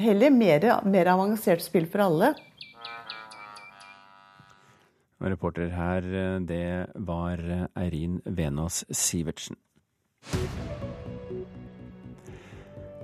Heller 0.00 0.32
mer, 0.32 0.64
mer 0.88 1.10
avansert 1.12 1.60
spill 1.60 1.84
for 1.84 2.06
alle. 2.06 2.32
Reporter 5.20 5.68
her, 5.68 6.08
det 6.48 6.88
var 6.96 7.44
Eirin 7.76 8.22
Venås 8.24 8.86
Sivertsen. 8.88 9.60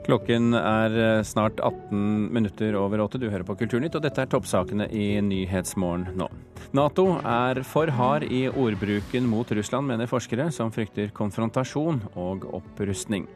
Klokken 0.09 0.55
er 0.57 0.95
eh, 0.97 1.23
snart 1.23 1.59
18 1.61 2.31
minutter 2.33 2.73
over 2.81 3.03
åtte. 3.05 3.19
Du 3.21 3.27
hører 3.29 3.45
på 3.45 3.59
Kulturnytt, 3.61 3.99
og 3.99 4.07
dette 4.07 4.23
er 4.25 4.31
toppsakene 4.33 4.87
i 4.89 5.19
Nyhetsmorgen 5.21 6.15
nå. 6.17 6.31
Nato 6.73 7.19
er 7.21 7.61
for 7.69 7.93
hard 7.93 8.25
i 8.25 8.47
ordbruken 8.49 9.29
mot 9.29 9.53
Russland, 9.53 9.85
mener 9.91 10.09
forskere, 10.09 10.49
som 10.55 10.73
frykter 10.73 11.13
konfrontasjon 11.13 12.01
og 12.17 12.49
opprustning. 12.57 13.29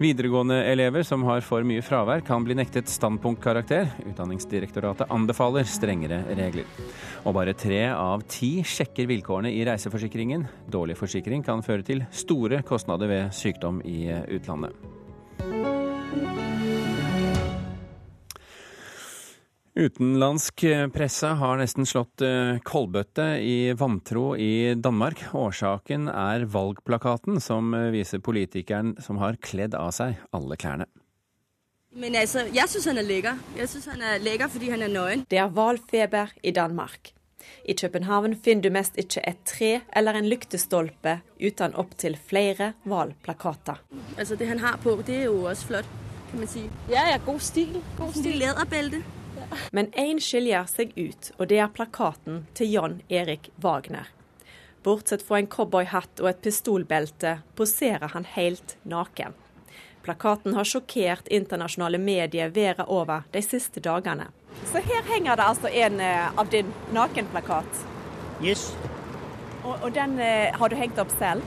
Videregående 0.00 0.62
elever 0.70 1.04
som 1.04 1.20
har 1.28 1.44
for 1.44 1.68
mye 1.68 1.84
fravær, 1.84 2.24
kan 2.24 2.48
bli 2.48 2.56
nektet 2.56 2.88
standpunktkarakter. 2.88 3.92
Utdanningsdirektoratet 4.08 5.12
anbefaler 5.12 5.68
strengere 5.68 6.22
regler. 6.32 6.64
Og 7.28 7.36
bare 7.36 7.52
tre 7.52 7.90
av 7.92 8.24
ti 8.24 8.62
sjekker 8.64 9.12
vilkårene 9.12 9.52
i 9.52 9.64
reiseforsikringen. 9.68 10.48
Dårlig 10.64 10.96
forsikring 10.96 11.44
kan 11.44 11.66
føre 11.66 11.84
til 11.84 12.06
store 12.08 12.64
kostnader 12.64 13.12
ved 13.12 13.34
sykdom 13.36 13.84
i 13.84 14.06
utlandet. 14.38 14.95
Utenlandsk 19.76 20.62
presse 20.94 21.28
har 21.36 21.58
nesten 21.60 21.84
slått 21.84 22.22
kollbøtte 22.64 23.26
i 23.44 23.74
vantro 23.76 24.30
i 24.40 24.72
Danmark. 24.72 25.20
Årsaken 25.36 26.08
er 26.08 26.46
valgplakaten 26.48 27.42
som 27.44 27.74
eh, 27.76 27.90
viser 27.92 28.22
politikeren 28.24 28.94
som 29.04 29.20
har 29.20 29.36
kledd 29.36 29.76
av 29.76 29.92
seg 29.92 30.16
alle 30.32 30.56
klærne. 30.56 30.86
Men 31.96 32.16
altså, 32.16 32.46
jeg 32.52 32.68
syns 32.72 32.88
han 32.90 33.00
er 33.00 33.06
lekker. 33.08 33.42
Jeg 33.56 33.68
synes 33.72 33.90
han 33.92 34.02
er 34.04 34.24
lekker 34.24 34.50
fordi 34.52 34.72
han 34.72 34.84
er 34.84 34.92
nøyen. 34.92 35.26
Det 35.28 35.38
er 35.40 35.52
valfeber 35.52 36.32
i 36.40 36.54
Danmark. 36.56 37.12
I 37.64 37.76
København 37.76 38.36
finner 38.44 38.66
du 38.66 38.72
mest 38.74 38.96
ikke 39.00 39.22
et 39.28 39.44
tre 39.48 39.70
eller 39.96 40.18
en 40.18 40.28
lyktestolpe 40.28 41.18
uten 41.40 41.76
opptil 41.76 42.16
flere 42.16 42.72
valgplakater. 42.84 43.80
Altså, 44.16 44.36
det 44.36 44.48
han 44.48 44.64
har 44.64 44.80
på, 44.82 44.96
det 45.06 45.20
er 45.22 45.28
jo 45.30 45.44
også 45.44 45.70
flott, 45.72 45.94
kan 46.30 46.42
man 46.42 46.52
si. 46.52 46.66
Ja, 46.88 47.08
ja, 47.12 47.20
god 47.28 47.40
stil. 47.40 47.80
God 48.00 48.16
stil. 48.16 48.40
Læderbælte. 48.40 49.04
Men 49.70 49.90
én 49.92 50.20
skiljer 50.22 50.68
seg 50.70 50.92
ut, 50.96 51.32
og 51.38 51.48
det 51.50 51.58
er 51.62 51.72
plakaten 51.72 52.44
til 52.54 52.70
Jan 52.72 53.00
Erik 53.08 53.50
Wagner. 53.62 54.08
Bortsett 54.86 55.24
fra 55.26 55.40
en 55.40 55.48
cowboyhatt 55.50 56.22
og 56.22 56.30
et 56.30 56.42
pistolbelte 56.44 57.40
poserer 57.58 58.12
han 58.12 58.26
helt 58.36 58.76
naken. 58.86 59.34
Plakaten 60.06 60.54
har 60.54 60.68
sjokkert 60.68 61.26
internasjonale 61.34 61.98
medier 61.98 62.52
verden 62.54 62.86
over 62.86 63.24
de 63.34 63.42
siste 63.42 63.82
dagene. 63.82 64.28
Så 64.70 64.78
her 64.86 65.02
henger 65.10 65.36
det 65.36 65.48
altså 65.50 65.68
en 65.68 66.00
eh, 66.00 66.38
av 66.38 66.50
din 66.54 66.70
nakenplakat. 66.94 67.82
Yes. 68.42 68.68
Og, 69.64 69.74
og 69.82 69.90
den 69.94 70.20
eh, 70.22 70.54
har 70.54 70.70
du 70.70 70.78
hengt 70.78 71.02
opp 71.02 71.10
selv? 71.18 71.42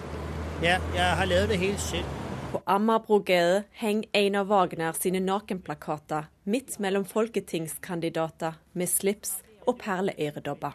Ja, 0.59 0.75
jeg 0.95 1.15
har 1.21 1.31
laget 1.31 1.53
det 1.53 1.61
helt 1.63 1.79
selv. 1.79 2.18
På 2.51 2.61
Ammerbrogade 2.65 3.63
henger 3.71 4.09
Einar 4.13 4.43
Wagner 4.43 4.91
sine 4.91 5.19
nakenplakater 5.19 6.25
midt 6.43 6.79
mellom 6.79 7.05
folketingskandidater 7.05 8.53
med 8.73 8.89
slips 8.89 9.35
og 9.67 9.77
perleøredobber. 9.77 10.73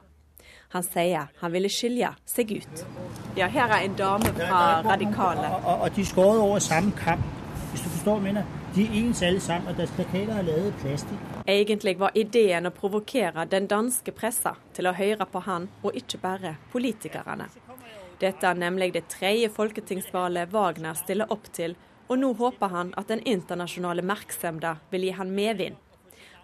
Han 0.71 0.87
sier 0.87 1.33
han 1.41 1.53
ville 1.53 1.71
skilje 1.71 2.13
seg 2.31 2.53
ut. 2.61 2.85
Ja, 3.35 3.49
her 3.51 3.75
er 3.75 3.89
en 3.89 3.97
dame 3.99 4.31
fra 4.39 4.61
Radikale. 4.87 5.51
Og, 5.51 5.67
og, 5.67 5.81
og 5.81 5.97
de 5.97 6.07
skåret 6.07 6.45
over 6.45 6.63
samme 6.63 6.95
kamp, 6.99 7.27
hvis 7.73 7.83
du 7.83 7.89
forstår 7.89 8.23
mener. 8.23 8.47
De 8.75 8.87
er 8.87 8.95
ens 9.01 9.23
alle 9.23 9.41
sammen, 9.41 9.69
og 9.69 9.77
deres 9.77 9.91
plakater 9.99 10.39
er 10.39 10.47
laget 10.47 10.71
i 10.71 10.79
plastikk. 10.81 11.29
Egentlig 11.47 11.99
var 11.99 12.15
ideen 12.15 12.67
å 12.67 12.75
provokere 12.75 13.45
den 13.51 13.67
danske 13.71 14.15
pressa 14.15 14.55
til 14.75 14.91
å 14.91 14.95
høre 14.95 15.27
på 15.31 15.43
han, 15.47 15.69
og 15.83 15.95
ikke 15.99 16.23
bare 16.23 16.57
politikerne. 16.73 17.51
Dette 18.21 18.47
er 18.47 18.55
nemlig 18.55 18.93
det 18.95 19.09
tredje 19.11 19.49
folketingsvalget 19.51 20.53
Wagner 20.53 20.95
stiller 20.95 21.31
opp 21.35 21.51
til, 21.53 21.75
og 22.09 22.19
nå 22.21 22.33
håper 22.39 22.71
han 22.71 22.93
at 23.01 23.09
den 23.09 23.25
internasjonale 23.27 24.05
oppmerksomheten 24.05 24.85
vil 24.93 25.09
gi 25.09 25.17
han 25.19 25.33
medvind. 25.35 25.81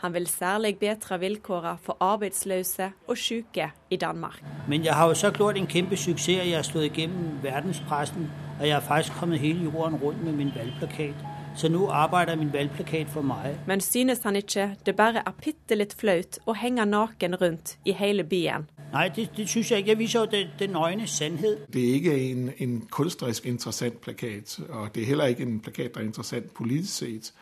Han 0.00 0.14
vil 0.14 0.26
særlig 0.26 0.78
bedre 0.78 1.18
vilkårene 1.20 1.78
for 1.82 1.96
arbeidsløse 2.00 2.92
og 3.08 3.18
syke 3.18 3.70
i 3.90 3.96
Danmark. 3.96 4.42
Men 4.68 4.84
jeg 4.84 4.94
har 4.94 5.08
jo 5.08 5.14
så 5.14 5.30
gjort 5.30 5.56
en 5.56 5.66
kjempesuksess. 5.66 6.28
Jeg 6.28 6.56
har 6.56 6.62
stått 6.62 6.88
igjennom 6.88 7.42
verdenspressen, 7.42 8.30
og 8.60 8.66
jeg 8.66 8.74
har 8.74 8.80
faktisk 8.80 9.18
kommet 9.20 9.38
hele 9.38 9.64
jorden 9.64 9.96
rundt 10.02 10.24
med 10.24 10.32
min 10.32 10.52
valgplakat. 10.56 11.14
Så 11.56 11.68
nå 11.68 11.88
arbeider 11.88 12.36
min 12.36 12.52
valgplakat 12.52 13.08
for 13.12 13.22
meg. 13.22 13.58
Men 13.66 13.80
synes 13.80 14.22
han 14.22 14.36
ikke 14.36 14.70
det 14.86 14.96
bare 14.96 15.22
er 15.26 15.36
bitte 15.44 15.76
litt 15.76 15.92
flaut 15.92 16.38
å 16.46 16.56
henge 16.56 16.86
naken 16.86 17.36
rundt 17.36 17.76
i 17.84 17.92
hele 17.92 18.24
byen? 18.24 18.70
Nei, 18.92 19.08
det, 19.08 19.30
det 19.36 19.48
synes 19.48 19.70
jeg 19.70 19.78
ikke. 19.78 19.90
Jeg 19.90 19.98
viser 19.98 20.20
jo 20.20 20.26
den, 20.26 20.48
den 20.58 20.70
nøgne 20.70 21.06
sannhet. 21.06 21.58
Det 21.72 21.88
er 21.88 21.94
ikke 21.94 22.30
en, 22.30 22.50
en 22.58 22.88
kunstnerisk 22.90 23.46
interessant 23.46 24.00
plakat, 24.00 24.60
og 24.68 24.94
det 24.94 25.02
er 25.02 25.06
heller 25.06 25.24
ikke 25.24 25.42
en 25.42 25.60
plakat 25.60 25.94
der 25.94 26.00
er 26.00 26.04
interessant 26.04 26.54
politisk 26.54 26.94
sett. 26.98 27.32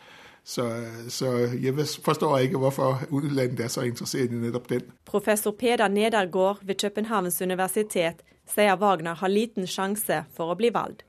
Så, 0.43 0.85
så, 1.09 1.31
jeg 1.61 1.73
forstår 2.03 2.37
ikke 2.37 2.57
hvorfor 2.57 2.99
utlandet 3.09 3.59
er 3.59 3.67
så 3.67 3.81
interessert 3.81 4.31
i 4.31 4.35
nettopp 4.35 4.69
den. 4.69 4.81
Professor 5.05 5.51
Peder 5.51 5.87
Nedergaard 5.87 6.57
ved 6.61 6.75
Københavns 6.75 7.41
universitet 7.41 8.23
sier 8.49 8.75
Wagner 8.75 9.13
har 9.13 9.29
liten 9.29 9.67
sjanse 9.67 10.23
for 10.33 10.49
å 10.49 10.57
bli 10.57 10.71
valgt. 10.73 11.05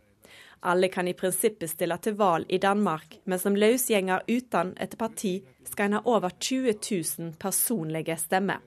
Alle 0.63 0.91
kan 0.93 1.09
i 1.09 1.17
prinsippet 1.17 1.71
stille 1.71 1.97
til 2.05 2.19
valg 2.21 2.51
i 2.53 2.59
Danmark, 2.61 3.17
men 3.25 3.39
som 3.39 3.57
løsgjenger 3.57 4.27
uten 4.29 4.75
et 4.77 4.99
parti 4.99 5.39
skal 5.65 5.89
en 5.89 5.97
ha 5.97 6.03
over 6.05 6.37
20 6.37 6.75
000 7.19 7.33
personlige 7.41 8.17
stemmer. 8.21 8.61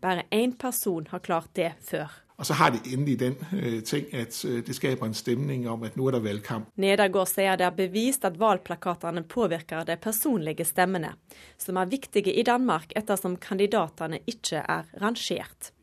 Bare 0.00 0.24
én 0.30 0.56
person 0.56 1.06
har 1.10 1.18
klart 1.18 1.54
det 1.54 1.72
før. 1.84 2.10
Og 2.40 2.46
så 2.46 2.54
har 2.56 2.70
de 2.72 2.80
endelig 2.94 3.18
den 3.20 3.34
uh, 3.52 3.80
ting 3.84 4.06
at 4.16 4.36
uh, 4.48 4.60
det 4.64 4.74
skaper 4.76 5.06
en 5.06 5.16
stemning 5.16 5.66
om 5.68 5.82
at 5.84 5.96
nå 5.96 6.06
er 6.08 6.16
det 6.16 6.22
valgkamp. 6.24 6.70
Nedergaard 6.80 7.28
sier 7.28 7.58
det 7.60 7.66
er 7.68 7.74
bevist 7.76 8.24
at 8.24 8.38
valgplakatene 8.40 9.26
påvirker 9.28 9.84
de 9.84 9.98
personlige 10.00 10.64
stemmene, 10.64 11.12
som 11.60 11.76
er 11.76 11.90
viktige 11.90 12.32
i 12.32 12.46
Danmark 12.46 12.94
ettersom 12.96 13.36
kandidatene 13.36 14.22
ikke 14.30 14.62
er 14.64 14.88
rangert. 15.02 15.74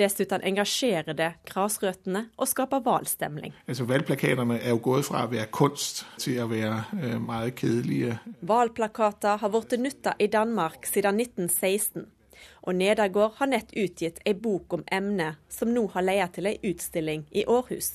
Dessuten 0.00 0.42
engasjerer 0.48 1.14
det 1.14 1.28
grasrøttene 1.46 2.24
og 2.40 2.48
skaper 2.48 2.80
valgstemning. 2.82 3.52
Altså, 3.68 3.84
valgplakatene 3.86 4.56
er 4.58 4.72
jo 4.72 4.80
gått 4.82 5.06
fra 5.06 5.26
å 5.26 5.30
være 5.30 5.50
kunst 5.54 6.02
til 6.18 6.40
å 6.42 6.48
være 6.50 6.80
uh, 6.96 7.20
meget 7.22 7.62
kjedelige. 7.62 8.18
Valgplakater 8.40 9.38
har 9.38 9.54
blitt 9.54 9.78
nytta 9.78 10.16
i 10.18 10.26
Danmark 10.32 10.88
siden 10.90 11.22
1916 11.22 12.08
og 12.62 12.76
Nedergaard 12.78 13.38
har 13.38 13.50
nett 13.50 13.72
utgitt 13.72 14.20
ei 14.24 14.34
bok 14.34 14.72
om 14.76 14.84
emnet, 14.92 15.40
som 15.48 15.72
nå 15.74 15.86
har 15.94 16.06
leia 16.06 16.28
til 16.28 16.50
ei 16.50 16.58
utstilling 16.62 17.26
i 17.30 17.46
Århus. 17.46 17.94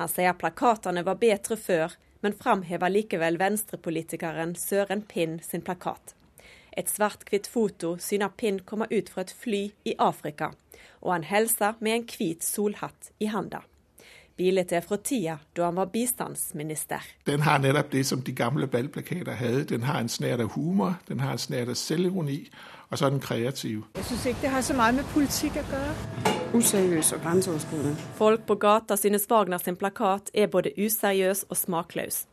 Han 0.00 0.10
sier 0.10 0.34
plakatene 0.38 1.04
var 1.06 1.20
bedre 1.22 1.56
før, 1.56 1.94
men 2.20 2.34
framhever 2.34 2.90
likevel 2.90 3.38
venstrepolitikeren 3.38 4.54
Søren 4.58 5.04
Pinn 5.06 5.38
sin 5.42 5.62
plakat. 5.62 6.14
Et 6.76 6.88
svart-hvitt 6.90 7.46
foto 7.46 7.94
syner 8.02 8.32
Pinn 8.34 8.58
komme 8.66 8.88
ut 8.90 9.12
fra 9.12 9.22
et 9.22 9.34
fly 9.44 9.68
i 9.86 9.94
Afrika, 9.98 10.50
og 11.02 11.12
han 11.12 11.28
hilser 11.28 11.78
med 11.78 11.98
en 11.98 12.08
hvit 12.10 12.42
solhatt 12.42 13.12
i 13.20 13.30
handa. 13.30 13.62
Bildet 14.36 14.72
er 14.72 14.80
fra 14.82 14.96
tida 14.96 15.36
da 15.56 15.68
han 15.68 15.76
var 15.76 15.92
bistandsminister. 15.92 17.04
Den 17.26 17.44
har 17.46 17.60
nettopp 17.62 17.92
det 17.92 18.06
som 18.06 18.22
de 18.22 18.32
gamle 18.34 18.66
valgplakater 18.72 19.32
hadde. 19.38 19.64
Den 19.64 19.82
har 19.82 20.00
en 20.00 20.08
snert 20.08 20.40
av 20.40 20.50
humor, 20.56 20.96
den 21.08 21.20
har 21.20 21.32
en 21.32 21.38
snert 21.38 21.70
av 21.70 21.78
selvironi, 21.78 22.40
og 22.90 22.98
så 22.98 23.06
er 23.06 23.14
den 23.14 23.20
kreativ. 23.20 23.84
Jeg 23.94 24.04
syns 24.04 24.26
ikke 24.26 24.42
det 24.42 24.50
har 24.50 24.66
så 24.66 24.74
mye 24.74 24.92
med 24.98 25.06
politikk 25.14 25.62
å 25.62 25.64
gjøre. 25.70 26.34
Useriøs 26.54 27.12
og 27.12 27.22
grenseoverskridende. 27.22 27.96
Folk 28.18 28.46
på 28.46 28.54
gata 28.54 28.96
synes 28.98 29.30
Wagner 29.30 29.58
sin 29.58 29.76
plakat 29.76 30.30
er 30.34 30.50
både 30.50 30.74
useriøs 30.78 31.46
og 31.48 31.56
smakløs. 31.56 32.24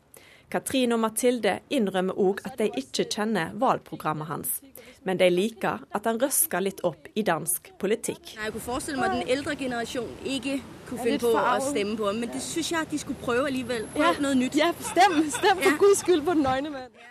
Katrine 0.51 0.97
og 0.97 0.99
Mathilde 1.05 1.59
innrømmer 1.71 2.17
òg 2.19 2.41
at 2.47 2.57
de 2.59 2.67
ikke 2.81 3.05
kjenner 3.07 3.53
valgprogrammet 3.59 4.27
hans. 4.27 4.57
Men 5.07 5.19
de 5.21 5.29
liker 5.31 5.85
at 5.95 6.09
han 6.09 6.19
røsker 6.21 6.63
litt 6.65 6.81
opp 6.87 7.07
i 7.15 7.23
dansk 7.25 7.71
politikk. 7.81 8.33
Jeg 8.35 8.51
kunne 8.51 8.65
forestille 8.65 8.99
meg 8.99 9.13
at 9.13 9.21
den 9.21 9.31
eldre 9.37 9.55
generasjonen 9.57 10.27
ikke 10.35 10.57
kunne 10.89 11.05
finne 11.05 11.21
på 11.23 11.31
å 11.31 11.55
stemme 11.69 11.95
på 11.97 12.09
ham, 12.09 12.19
men 12.21 12.33
det 12.33 12.43
syns 12.43 12.73
jeg 12.73 12.83
at 12.83 12.91
de 12.91 12.99
skulle 13.01 13.23
prøve 13.23 13.53
likevel. 13.53 13.87
Prøve 13.95 14.17
ja. 14.17 14.25
noe 14.25 14.37
nytt. 14.37 14.59
Ja, 14.59 14.73
stem, 14.91 15.21
stem 15.31 15.63
for 15.63 15.71
ja. 15.71 15.79
guds 15.79 16.03
skyld 16.03 16.27
på 16.27 16.35
den 16.35 16.45
nøgne 16.45 16.75
mann. 16.75 17.01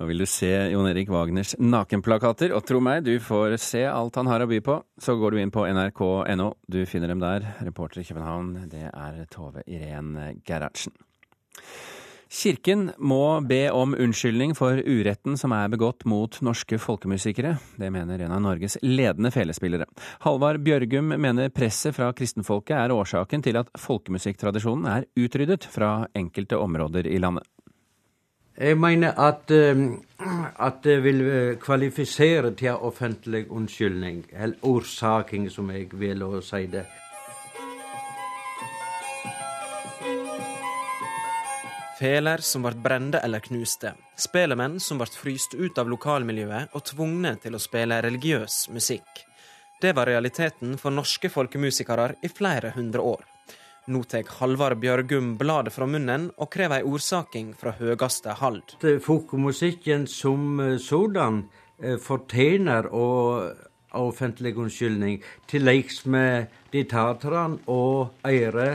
Og 0.00 0.08
vil 0.08 0.22
du 0.22 0.26
se 0.26 0.48
Jon 0.72 0.88
Erik 0.88 1.10
Wagners 1.12 1.52
nakenplakater, 1.60 2.54
og 2.56 2.64
tro 2.64 2.80
meg, 2.80 3.04
du 3.04 3.18
får 3.20 3.58
se 3.60 3.84
alt 3.84 4.16
han 4.16 4.30
har 4.30 4.40
å 4.40 4.48
by 4.48 4.62
på, 4.64 4.78
så 4.96 5.18
går 5.20 5.34
du 5.34 5.42
inn 5.42 5.52
på 5.52 5.66
nrk.no. 5.68 6.48
Du 6.64 6.80
finner 6.88 7.12
dem 7.12 7.20
der. 7.20 7.44
Reporter 7.60 8.00
i 8.00 8.06
København, 8.08 8.54
det 8.72 8.86
er 8.88 9.24
Tove 9.30 9.66
Irén 9.68 10.16
Gerhardsen. 10.48 10.96
Kirken 12.32 12.86
må 12.96 13.40
be 13.44 13.66
om 13.76 13.92
unnskyldning 13.92 14.54
for 14.56 14.78
uretten 14.80 15.34
som 15.36 15.52
er 15.52 15.68
begått 15.68 16.06
mot 16.08 16.38
norske 16.40 16.78
folkemusikere. 16.80 17.58
Det 17.76 17.90
mener 17.92 18.24
en 18.24 18.32
av 18.32 18.40
Norges 18.40 18.78
ledende 18.80 19.28
felespillere. 19.34 19.84
Halvard 20.24 20.62
Bjørgum 20.64 21.12
mener 21.20 21.52
presset 21.52 21.92
fra 21.98 22.08
kristenfolket 22.16 22.78
er 22.78 22.94
årsaken 22.94 23.44
til 23.44 23.60
at 23.60 23.68
folkemusikktradisjonen 23.76 24.88
er 24.94 25.04
utryddet 25.20 25.68
fra 25.68 26.06
enkelte 26.16 26.56
områder 26.56 27.10
i 27.12 27.20
landet. 27.20 27.44
Jeg 28.56 28.80
mener 28.80 29.12
at, 29.20 29.50
eh, 29.50 29.84
at 30.56 30.80
det 30.84 30.98
vil 31.04 31.20
eh, 31.28 31.54
kvalifisere 31.60 32.54
til 32.56 32.80
offentlig 32.80 33.46
unnskyldning, 33.50 34.24
eller 34.32 34.56
årsaking, 34.62 35.50
som 35.50 35.70
jeg 35.70 35.88
vil 35.92 36.24
å 36.24 36.40
si 36.40 36.66
det. 36.66 36.86
Feler 42.02 42.42
som 42.42 42.64
ble 42.66 42.74
brende 42.82 43.20
eller 43.22 43.38
knuste, 43.38 43.92
Spelemenn 44.18 44.80
som 44.82 44.98
ble 44.98 45.06
fryst 45.06 45.52
ut 45.54 45.76
av 45.78 45.86
lokalmiljøet 45.86 46.74
og 46.74 46.82
tvungne 46.88 47.36
til 47.44 47.54
å 47.54 47.60
spille 47.62 48.00
religiøs 48.02 48.56
musikk. 48.74 49.20
Det 49.78 49.92
var 49.94 50.10
realiteten 50.10 50.74
for 50.82 50.90
norske 50.90 51.30
folkemusikere 51.30 52.16
i 52.26 52.30
flere 52.32 52.72
hundre 52.74 53.04
år. 53.06 53.22
Nå 53.94 54.02
tar 54.10 54.26
Halvard 54.40 54.80
Bjørgum 54.82 55.36
bladet 55.38 55.76
fra 55.76 55.86
munnen 55.86 56.28
og 56.42 56.50
krever 56.50 56.82
ei 56.82 56.90
ordsaking 56.90 57.52
fra 57.60 57.76
høyeste 57.78 58.34
hald. 58.40 58.74
Folkemusikken 58.82 60.08
som 60.10 60.58
eh, 60.58 60.78
sådan 60.82 61.44
eh, 61.78 62.00
fortjener 62.02 62.90
å 62.90 63.06
offentlig 64.02 64.56
unnskyldning, 64.58 65.20
til 65.46 65.68
liks 65.68 66.02
med 66.10 66.50
de 66.72 66.82
taterne 66.90 67.62
og 67.70 68.26
eire 68.26 68.72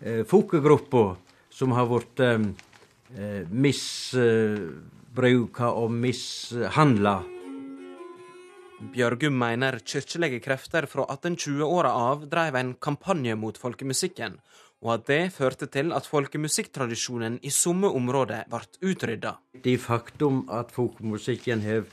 eh, 0.00 0.24
folkegrupper 0.26 1.20
som 1.54 1.72
har 1.76 1.86
blitt 1.90 2.20
eh, 2.24 2.40
misbruka 3.50 4.46
og 5.70 5.92
mishandla. 5.94 7.22
Bjørgum 8.94 9.36
mener 9.38 9.78
kirkelige 9.86 10.40
krefter 10.44 10.86
fra 10.90 11.06
1820-åra 11.14 11.92
av 12.10 12.26
drev 12.28 12.54
en 12.58 12.74
kampanje 12.82 13.36
mot 13.38 13.56
folkemusikken, 13.56 14.34
og 14.84 14.90
at 14.98 15.06
det 15.08 15.32
førte 15.32 15.66
til 15.72 15.94
at 15.96 16.08
folkemusikktradisjonen 16.10 17.38
i 17.46 17.50
somme 17.54 17.88
områder 17.88 18.44
ble 18.50 18.60
utrydda. 18.90 19.32
Det 19.64 19.78
faktum 19.80 20.44
at 20.52 20.74
folkemusikken 20.74 21.62
har, 21.64 21.86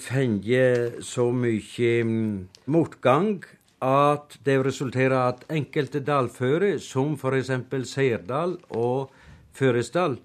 fått 0.00 1.04
så 1.06 1.30
mye 1.32 1.90
mm, 2.04 2.48
motgang 2.70 3.44
at 3.80 4.36
det 4.44 4.58
resulterer 4.64 5.16
at 5.16 5.44
enkelte 5.50 6.02
dalfører, 6.04 6.78
som 6.78 7.14
f.eks. 7.16 7.50
Seirdal 7.88 8.58
og 8.76 9.10
Føresdal, 9.56 10.18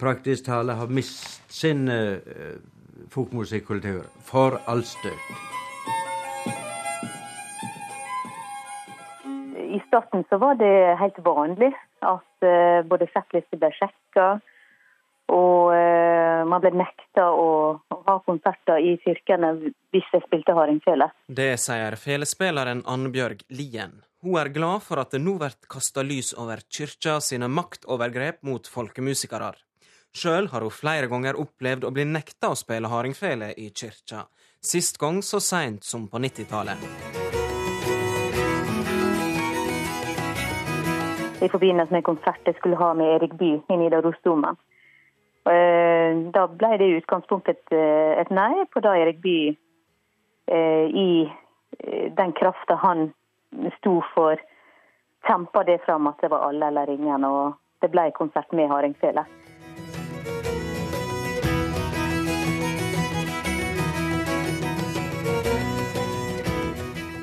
praktisk 0.00 0.46
tale 0.46 0.72
har 0.78 0.88
mistet 0.88 1.52
sin 1.52 1.88
uh, 1.88 2.16
folkemusikkultur 3.12 4.06
for 4.24 4.58
all 4.66 4.82
støt. 4.86 5.20
I 9.76 9.80
starten 9.86 10.24
så 10.30 10.38
var 10.40 10.56
det 10.56 10.96
helt 11.00 11.18
vanlig 11.24 11.72
at 12.02 12.46
uh, 12.46 12.80
både 12.88 13.08
settlister 13.12 13.60
ble 13.60 13.72
sjekka, 13.76 14.28
og 15.28 15.74
uh, 15.74 16.46
man 16.48 16.62
ble 16.64 16.72
nekta 16.78 17.28
å 17.34 17.50
ha 18.16 18.24
konserter 18.24 18.80
i 18.82 18.96
kirkene 19.04 19.52
hvis 19.94 20.10
jeg 20.12 20.24
spilte 20.26 20.56
hardingfele. 20.56 21.10
Det 21.28 21.52
sier 21.60 21.96
felespilleren 22.00 22.82
Annbjørg 22.88 23.44
Lien. 23.52 24.00
Hun 24.24 24.40
er 24.40 24.50
glad 24.50 24.82
for 24.82 24.98
at 24.98 25.12
det 25.14 25.20
nå 25.22 25.36
blir 25.38 25.54
kasta 25.70 26.02
lys 26.02 26.32
over 26.40 26.64
kyrkja 26.66 27.20
sine 27.22 27.46
maktovergrep 27.52 28.42
mot 28.48 28.66
folkemusikere. 28.66 29.52
Sjøl 30.16 30.48
har 30.48 30.64
hun 30.64 30.72
flere 30.72 31.10
ganger 31.12 31.36
opplevd 31.38 31.84
å 31.84 31.92
bli 31.92 32.06
nekta 32.08 32.50
å 32.50 32.56
spille 32.56 32.88
hardingfele 32.88 33.52
i 33.60 33.68
kyrkja. 33.68 34.24
Sist 34.64 34.96
gang 34.98 35.20
så 35.22 35.38
seint 35.44 35.84
som 35.84 36.08
på 36.08 36.18
90-tallet. 36.24 36.80
I 41.44 41.48
forbindelse 41.52 41.92
med 41.92 42.06
konsert 42.08 42.48
jeg 42.48 42.56
skulle 42.56 42.80
ha 42.80 42.94
med 42.96 43.18
Erik 43.18 43.36
Bye 43.38 43.60
i 43.68 43.76
Nidarosdomen. 43.78 44.56
Eh, 45.46 46.16
da 46.34 46.48
ble 46.50 46.72
det 46.74 46.86
i 46.90 46.94
utgangspunktet 46.98 47.60
et, 47.70 47.72
eh, 47.72 48.30
nei 48.34 48.64
på 48.66 48.80
da 48.82 48.96
Erik 48.98 49.20
Bye 49.22 49.54
eh, 50.50 50.86
i 50.90 51.32
den 52.18 52.32
krafta 52.32 52.74
han 52.82 53.12
sto 53.76 54.00
for, 54.14 54.40
kjempa 55.28 55.62
det 55.68 55.84
fram 55.84 56.08
at 56.10 56.18
det 56.20 56.30
var 56.32 56.48
alle 56.48 56.66
eller 56.66 56.90
ingen, 56.90 57.24
og 57.24 57.54
det 57.82 57.90
ble 57.92 58.08
konsert 58.16 58.50
med 58.52 58.70
hardingfele. 58.72 59.22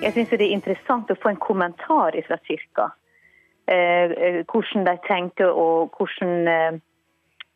Jeg 0.03 0.13
syns 0.13 0.31
det 0.31 0.41
er 0.41 0.55
interessant 0.55 1.11
å 1.11 1.19
få 1.19 1.33
en 1.33 1.43
kommentar 1.43 2.15
fra 2.27 2.39
kirka. 2.47 2.89
Hvordan 3.65 4.87
de 4.87 4.97
tenker 5.07 5.51
og 5.51 5.95
hvordan, 5.97 6.81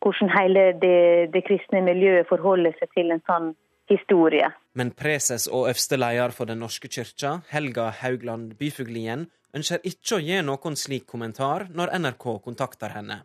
hvordan 0.04 0.32
hele 0.34 0.66
det, 0.82 1.32
det, 1.34 1.44
kristne 1.48 1.82
miljøet 1.86 2.28
forholder 2.30 2.76
seg 2.80 2.92
til 2.96 3.14
en 3.14 3.24
sånn 3.30 3.50
historie. 3.90 4.50
Men 4.78 4.92
preses 4.92 5.48
og 5.48 5.70
øverste 5.72 5.98
leder 5.98 6.36
for 6.36 6.50
Den 6.50 6.60
norske 6.60 6.90
kyrkja, 6.92 7.42
Helga 7.50 7.90
Haugland 8.02 8.58
Byfuglien, 8.60 9.28
ønsker 9.56 9.84
ikke 9.88 10.18
å 10.18 10.24
gi 10.24 10.42
noen 10.44 10.76
slik 10.78 11.08
kommentar 11.08 11.70
når 11.74 11.96
NRK 11.98 12.28
kontakter 12.44 12.94
henne. 12.94 13.22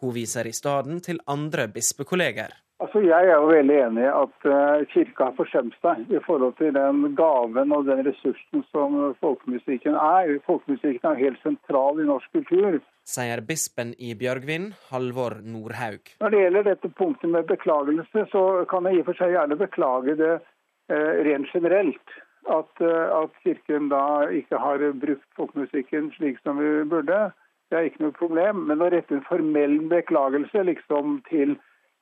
Hun 0.00 0.14
viser 0.14 0.46
i 0.48 0.54
stedet 0.56 1.02
til 1.04 1.20
andre 1.28 1.66
bispekolleger. 1.68 2.54
Altså, 2.80 3.02
jeg 3.04 3.28
er 3.28 3.36
jo 3.36 3.48
veldig 3.50 3.74
enig 3.76 4.04
i 4.06 4.08
at 4.08 4.46
uh, 4.48 4.86
kirka 4.88 5.26
har 5.26 5.34
forsømt 5.36 5.74
seg 5.84 6.14
i 6.16 6.20
forhold 6.24 6.54
til 6.56 6.72
den 6.72 7.02
gaven 7.18 7.74
og 7.76 7.84
den 7.90 8.00
ressursen 8.06 8.64
som 8.70 8.96
folkemusikken 9.20 9.98
er. 10.00 10.38
Folkemusikken 10.46 11.10
er 11.10 11.20
helt 11.20 11.42
sentral 11.44 12.00
i 12.00 12.08
norsk 12.08 12.32
kultur. 12.38 12.78
Sier 13.04 13.44
bispen 13.44 13.92
i 14.00 14.14
Bjørgvin, 14.16 14.70
Halvor 14.88 15.36
Nordhaug. 15.44 16.14
Når 16.24 16.32
det 16.32 16.42
gjelder 16.44 16.68
dette 16.70 16.92
punktet 16.96 17.34
med 17.36 17.52
beklagelse, 17.52 18.26
så 18.32 18.46
kan 18.72 18.88
jeg 18.88 18.96
i 18.96 19.04
og 19.04 19.10
for 19.10 19.20
seg 19.20 19.36
gjerne 19.36 19.60
beklage 19.60 20.16
det 20.16 20.34
uh, 20.40 21.14
rent 21.28 21.52
generelt. 21.52 22.18
At, 22.48 22.72
uh, 22.80 23.06
at, 23.20 23.40
Kirken 23.44 23.92
da 23.92 24.04
ikke 24.32 24.56
har 24.56 24.88
brukt 25.04 25.26
folkemusikken 25.36 26.14
slik 26.16 26.40
som 26.40 26.56
vi 26.64 26.78
burde. 26.88 27.26
Det 27.68 27.76
er 27.76 27.90
ikke 27.90 28.06
noe 28.06 28.16
problem. 28.16 28.64
Men 28.70 28.80
å 28.80 28.88
rette 28.88 29.18
en 29.18 29.26
formell 29.28 29.82
beklagelse 29.92 30.64
liksom 30.64 31.20
til 31.28 31.60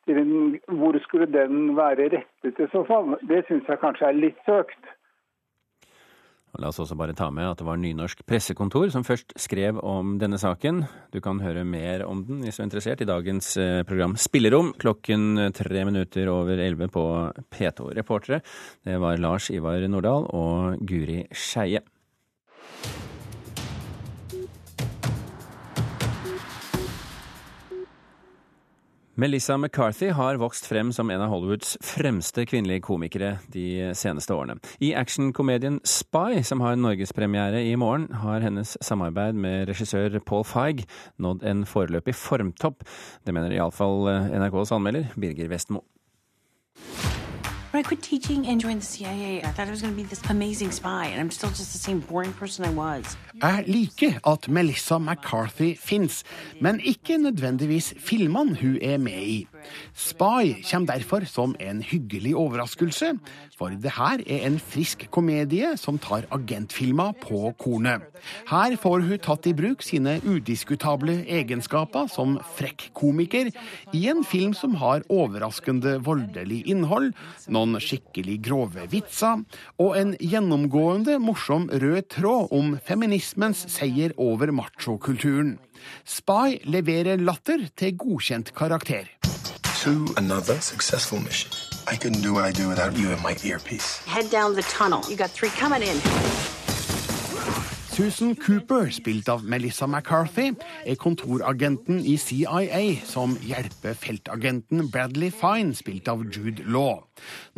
hvor 0.09 0.99
skulle 1.05 1.29
den 1.31 1.77
være 1.77 2.09
rettet 2.15 2.61
i 2.61 2.69
så 2.73 2.85
fall? 2.89 3.17
Det 3.29 3.45
syns 3.49 3.69
jeg 3.69 3.83
kanskje 3.83 4.09
er 4.09 4.17
litt 4.17 4.41
søkt. 4.47 4.95
La 6.59 6.71
oss 6.73 6.81
også 6.81 6.97
bare 6.99 7.15
ta 7.15 7.29
med 7.31 7.45
at 7.45 7.61
det 7.61 7.67
var 7.69 7.77
Nynorsk 7.79 8.25
pressekontor 8.27 8.89
som 8.91 9.05
først 9.07 9.35
skrev 9.39 9.77
om 9.85 10.17
denne 10.19 10.41
saken. 10.41 10.81
Du 11.13 11.21
kan 11.23 11.43
høre 11.45 11.63
mer 11.69 12.03
om 12.07 12.25
den 12.27 12.41
hvis 12.43 12.57
du 12.57 12.63
er 12.63 12.67
interessert 12.67 13.05
i 13.05 13.09
dagens 13.09 13.53
eh, 13.61 13.83
program 13.87 14.17
Spillerom 14.19 14.73
klokken 14.81 15.53
tre 15.55 15.85
minutter 15.87 16.31
over 16.33 16.57
elleve 16.57 16.89
på 16.91 17.05
P2. 17.53 17.93
Reportere 18.01 18.41
det 18.83 18.97
var 18.99 19.21
Lars 19.21 19.53
Ivar 19.55 19.85
Nordahl 19.93 20.27
og 20.35 20.83
Guri 20.89 21.21
Skeie. 21.31 21.85
Melissa 29.19 29.57
McCarthy 29.59 30.13
har 30.15 30.37
vokst 30.39 30.69
frem 30.71 30.93
som 30.95 31.11
en 31.11 31.25
av 31.25 31.33
Hollywoods 31.33 31.73
fremste 31.83 32.45
kvinnelige 32.47 32.85
komikere 32.87 33.33
de 33.51 33.89
seneste 33.99 34.31
årene. 34.31 34.61
I 34.79 34.93
actionkomedien 34.95 35.81
Spy, 35.83 36.45
som 36.47 36.63
har 36.63 36.79
norgespremiere 36.79 37.65
i 37.67 37.75
morgen, 37.75 38.07
har 38.23 38.47
hennes 38.47 38.77
samarbeid 38.79 39.35
med 39.35 39.67
regissør 39.73 40.21
Paul 40.23 40.47
Feig 40.47 40.85
nådd 41.19 41.43
en 41.43 41.67
foreløpig 41.67 42.15
formtopp. 42.15 42.87
Det 43.27 43.35
mener 43.35 43.59
iallfall 43.59 44.07
NRKs 44.31 44.77
anmelder 44.79 45.11
Birger 45.19 45.51
Vestmo. 45.51 45.83
I 47.79 47.83
quit 47.83 48.03
teaching 48.03 48.45
and 48.49 48.61
joined 48.61 48.83
the 48.83 48.87
CIA, 48.87 49.41
I 49.45 49.53
thought 49.53 49.69
I 49.69 49.71
was 49.71 49.83
going 49.83 49.95
to 49.95 50.03
be 50.03 50.09
this 50.09 50.21
amazing 50.29 50.73
spy, 50.73 51.07
and 51.07 51.21
I'm 51.21 51.31
still 51.31 51.51
just 51.51 51.73
the 51.73 51.79
same 51.79 52.01
boring 52.01 52.33
person 52.33 52.65
I 52.65 52.71
was. 52.71 53.17
Jeg 53.39 53.65
liker 53.67 54.19
at 54.27 54.49
Melissa 54.49 54.99
McCarthy 54.99 55.77
fins, 55.79 56.25
men 56.61 56.81
ikke 56.81 57.19
nødvendigvis 57.19 57.95
filmene 57.99 58.57
hun 58.61 58.79
er 58.83 58.99
med 58.99 59.23
i. 59.23 59.47
Spy 59.95 60.59
kommer 60.71 60.87
derfor 60.87 61.21
som 61.25 61.55
en 61.61 61.83
hyggelig 61.83 62.37
overraskelse, 62.37 63.13
for 63.59 63.69
det 63.69 63.93
her 63.95 64.23
er 64.27 64.47
en 64.47 64.59
frisk 64.59 65.07
komedie 65.11 65.77
som 65.77 65.99
tar 65.99 66.27
agentfilmer 66.35 67.13
på 67.23 67.53
kornet. 67.59 68.03
Her 68.51 68.77
får 68.77 69.07
hun 69.07 69.19
tatt 69.23 69.47
i 69.47 69.55
bruk 69.55 69.83
sine 69.87 70.19
udiskutable 70.27 71.21
egenskaper 71.29 72.11
som 72.11 72.39
frekk 72.57 72.89
komiker 72.95 73.53
i 73.95 74.07
en 74.11 74.25
film 74.25 74.55
som 74.55 74.75
har 74.83 75.07
overraskende 75.09 75.99
voldelig 76.07 76.65
innhold, 76.67 77.13
noen 77.47 77.68
skikkelig 77.77 78.39
grove 78.47 78.87
vitser 78.89 79.45
og 79.83 79.97
en 80.01 80.15
gjennomgående 80.17 81.19
morsom 81.21 81.69
rød 81.69 82.09
tråd 82.15 82.55
om 82.57 82.77
feminismens 82.89 83.67
seier 83.75 84.15
over 84.17 84.53
machokulturen. 84.55 85.59
Spy 86.09 86.59
leverer 86.65 87.21
latter 87.21 87.69
til 87.77 87.97
godkjent 88.01 88.55
karakter. 88.57 89.05
To 89.85 90.09
another 90.17 90.59
successful 90.61 91.21
mission. 91.21 91.53
I 91.87 91.97
couldn't 91.97 92.23
do 92.23 92.35
what 92.35 92.45
I 92.45 92.53
do 92.53 92.69
without 92.69 92.97
you 92.99 93.11
and 93.11 93.23
my 93.23 93.37
earpiece. 93.45 94.03
Head 94.07 94.31
down 94.31 94.55
the 94.55 94.63
tunnel. 94.63 95.03
You 95.09 95.17
got 95.17 95.31
three 95.31 95.51
coming 95.51 95.83
in. 95.83 96.58
Susan 97.99 98.37
Cooper, 98.37 98.93
spilt 98.95 99.27
av 99.29 99.43
Melissa 99.43 99.87
McCarthy, 99.91 100.53
er 100.87 100.95
kontoragenten 101.03 101.99
i 102.07 102.13
CIA 102.15 103.01
som 103.03 103.33
hjelper 103.43 103.97
feltagenten 103.99 104.85
Bradley 104.95 105.33
Fine, 105.35 105.75
spilt 105.75 106.07
av 106.07 106.23
Jude 106.31 106.63
Law. 106.63 107.09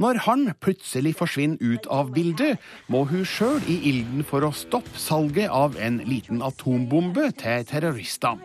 Når 0.01 0.23
han 0.25 0.47
plutselig 0.65 1.13
forsvinner 1.19 1.61
ut 1.61 1.85
av 1.93 2.15
bildet, 2.15 2.57
må 2.89 3.03
hun 3.11 3.27
sjøl 3.29 3.61
i 3.69 3.77
ilden 3.91 4.25
for 4.25 4.47
å 4.47 4.53
stoppe 4.57 4.97
salget 4.97 5.53
av 5.53 5.77
en 5.77 6.01
liten 6.09 6.41
atombombe 6.41 7.27
til 7.37 7.69
terrorister. 7.69 8.41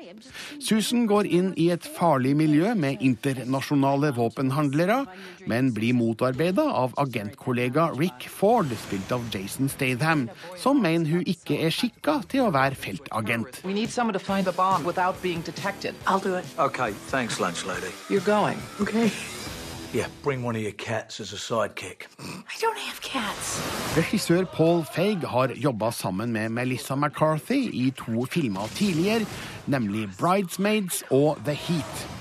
Susan 0.60 1.08
går 1.08 1.32
inn 1.32 1.54
i 1.56 1.70
et 1.72 1.88
farlig 1.96 2.36
miljø 2.36 2.74
med 2.76 3.00
internasjonale 3.00 4.12
våpenhandlere, 4.20 5.06
men 5.48 5.72
blir 5.72 5.96
motarbeida 5.96 6.68
av 6.84 7.00
agentkollega 7.00 7.88
Rick 7.96 8.28
Ford, 8.28 8.68
spilt 8.84 9.16
av 9.16 9.24
Jason 9.32 9.72
Statham, 9.72 10.28
som 10.60 10.84
mener 10.84 11.16
hun 11.16 11.24
ikke 11.24 11.64
er 11.64 11.72
skikka 11.86 12.22
til 12.30 12.46
å 12.46 12.52
være 12.54 12.76
feltagent. 12.76 13.62
We 13.64 13.74
need 13.74 13.90
someone 13.90 14.14
to 14.14 14.20
find 14.20 14.46
the 14.46 14.52
bomb 14.52 14.86
without 14.86 15.22
being 15.22 15.42
detected. 15.42 15.94
I'll 16.08 16.20
do 16.20 16.36
it. 16.36 16.46
Okay, 16.58 16.92
thanks, 17.12 17.40
lunch 17.40 17.66
lady. 17.66 17.92
You're 18.10 18.26
going. 18.26 18.58
Okay. 18.82 19.12
Yeah, 19.94 20.08
bring 20.24 20.44
one 20.44 20.56
of 20.58 20.62
your 20.62 20.74
cats 20.74 21.20
as 21.22 21.32
a 21.32 21.38
sidekick. 21.38 22.08
I 22.20 22.56
don't 22.60 22.78
have 22.78 23.00
cats. 23.02 23.62
Regissør 23.96 24.46
Paul 24.46 24.84
Feig 24.84 25.24
har 25.24 25.54
jobba 25.56 25.92
sammen 25.92 26.34
med 26.34 26.50
Melissa 26.50 26.96
McCarthy 26.96 27.70
i 27.72 27.94
to 27.98 28.26
filmer 28.26 28.68
tidligere, 28.76 29.26
nemlig 29.68 30.10
'Bridesmaids' 30.10 31.04
og 31.12 31.38
'The 31.46 31.54
Heat'. 31.54 32.15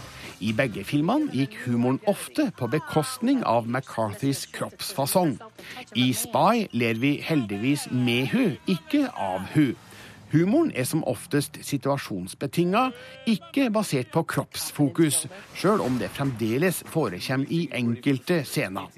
I 0.44 0.52
begge 0.52 0.82
filmene 0.84 1.32
gikk 1.32 1.54
humoren 1.64 2.02
ofte 2.10 2.50
på 2.58 2.66
bekostning 2.68 3.40
av 3.48 3.64
McCarthys 3.64 4.44
kroppsfasong. 4.52 5.38
I 5.96 6.12
'Spy' 6.12 6.68
ler 6.72 7.00
vi 7.00 7.16
heldigvis 7.24 7.86
med 7.90 8.28
hun, 8.34 8.58
ikke 8.68 9.08
av 9.16 9.40
hun. 9.54 9.72
Humoren 10.34 10.72
er 10.74 10.84
som 10.84 11.04
oftest 11.06 11.56
situasjonsbetinga, 11.62 12.90
ikke 13.26 13.70
basert 13.70 14.10
på 14.12 14.24
kroppsfokus, 14.34 15.26
sjøl 15.54 15.80
om 15.80 15.96
det 15.98 16.10
fremdeles 16.10 16.82
forekommer 16.90 17.46
i 17.48 17.68
enkelte 17.72 18.42
scener. 18.44 18.90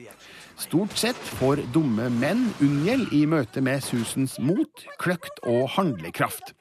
Stort 0.56 0.96
sett 0.96 1.18
får 1.38 1.60
dumme 1.74 2.08
menn 2.16 2.46
unngjeld 2.64 3.12
i 3.12 3.26
møte 3.28 3.60
med 3.60 3.84
Susans 3.84 4.38
mot, 4.40 4.86
kløkt 5.02 5.42
og 5.44 5.68
handlekraft. 5.74 6.54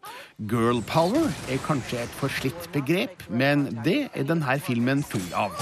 Girl 0.51 0.81
power 0.89 1.31
er 1.47 1.63
kanskje 1.63 2.03
et 2.03 2.19
forslitt 2.19 2.67
begrep, 2.75 3.23
men 3.29 3.69
det 3.87 4.09
er 4.11 4.27
denne 4.27 4.59
filmen 4.59 5.03
full 5.03 5.25
av. 5.31 5.55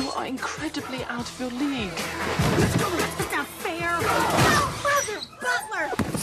You 0.00 0.08
are 0.16 0.26
incredibly 0.26 1.04
out 1.10 1.28
of 1.28 1.40
your 1.40 1.52
league. 1.60 1.90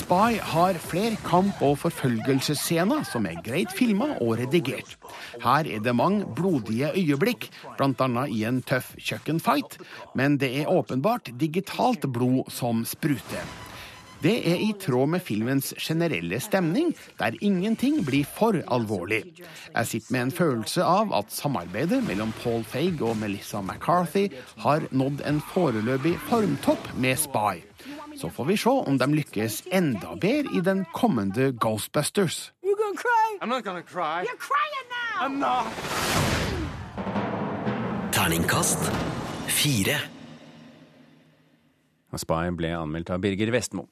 Spy 0.09 0.39
har 0.41 0.73
flere 0.81 1.17
kamp- 1.21 1.59
og 1.61 1.75
forfølgelsesscener 1.83 3.03
som 3.05 3.27
er 3.29 3.43
greit 3.45 3.69
filma 3.77 4.15
og 4.17 4.39
redigert. 4.39 4.95
Her 5.43 5.69
er 5.69 5.83
det 5.85 5.93
mange 5.93 6.25
blodige 6.25 6.89
øyeblikk, 6.97 7.45
bl.a. 7.77 8.23
i 8.25 8.39
en 8.49 8.57
tøff 8.65 8.95
kjøkkenfight, 8.97 9.77
men 10.17 10.39
det 10.41 10.49
er 10.63 10.73
åpenbart 10.73 11.29
digitalt 11.37 12.09
blod 12.09 12.49
som 12.49 12.81
spruter. 12.89 13.45
Det 14.25 14.33
er 14.49 14.57
i 14.57 14.73
tråd 14.81 15.13
med 15.13 15.21
filmens 15.21 15.75
generelle 15.77 16.41
stemning, 16.41 16.89
der 17.21 17.37
ingenting 17.37 18.01
blir 18.01 18.25
for 18.25 18.57
alvorlig. 18.65 19.27
Jeg 19.75 19.93
sitter 19.93 20.17
med 20.17 20.25
en 20.25 20.37
følelse 20.41 20.89
av 20.89 21.13
at 21.21 21.29
samarbeidet 21.29 22.01
mellom 22.09 22.33
Paul 22.41 22.65
Feig 22.65 23.05
og 23.05 23.19
Melissa 23.21 23.61
McCarthy 23.61 24.31
har 24.65 24.89
nådd 24.89 25.21
en 25.29 25.43
foreløpig 25.53 26.17
formtopp 26.31 26.95
med 26.97 27.21
Spy. 27.29 27.68
Så 28.19 28.29
får 28.29 28.45
vi 28.45 28.57
se 28.59 28.69
om 28.69 28.97
de 28.99 29.05
lykkes 29.15 29.61
enda 29.71 30.11
bedre 30.19 30.51
i 30.57 30.59
den 30.59 30.81
kommende 30.91 31.53
Ghostbusters. 31.55 32.51
You 32.63 32.75
gonna 32.75 32.99
cry? 32.99 33.37
I'm 33.39 33.47
not 33.47 33.63
gonna 33.63 33.81
cry. 33.81 34.27
You're 34.27 34.35
crying 34.35 34.87
now. 34.91 35.23
I'm. 35.23 35.39
Terningkast 38.11 38.91
fire. 39.47 40.01
Spy 42.19 42.51
ble 42.59 42.75
anmeldt 42.75 43.13
av 43.15 43.23
Birger 43.23 43.55
Vestmo. 43.55 43.87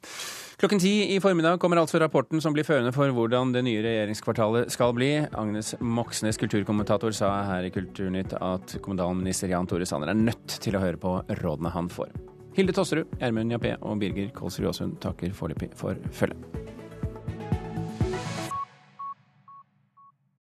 Klokken 0.60 0.82
ti 0.84 1.16
i 1.16 1.22
formiddag 1.24 1.62
kommer 1.64 1.80
altså 1.80 2.02
rapporten 2.04 2.44
som 2.44 2.52
blir 2.52 2.68
førende 2.68 2.92
for 2.92 3.08
hvordan 3.16 3.56
det 3.56 3.64
nye 3.64 3.80
regjeringskvartalet 3.86 4.74
skal 4.74 4.92
bli. 4.98 5.14
Agnes 5.40 5.78
Moxnes, 5.80 6.36
kulturkommentator, 6.42 7.16
sa 7.16 7.46
her 7.48 7.64
i 7.64 7.72
Kulturnytt 7.72 8.36
at 8.42 8.76
kommunalminister 8.84 9.56
Jan 9.56 9.70
Tore 9.72 9.88
Sanner 9.88 10.12
er 10.12 10.20
nødt 10.20 10.60
til 10.60 10.76
å 10.76 10.84
høre 10.84 11.00
på 11.00 11.22
rådene 11.46 11.72
han 11.72 11.88
får. 11.94 12.12
Hilde 12.58 12.74
Tosserud, 12.74 13.12
Gjermund 13.20 13.54
Jappé 13.54 13.76
og 13.86 14.00
Birger 14.02 14.32
Kålsrud 14.34 14.72
Aasund 14.72 14.96
takker 15.04 15.30
foreløpig 15.38 15.70
for 15.78 15.94
følget. 16.10 16.77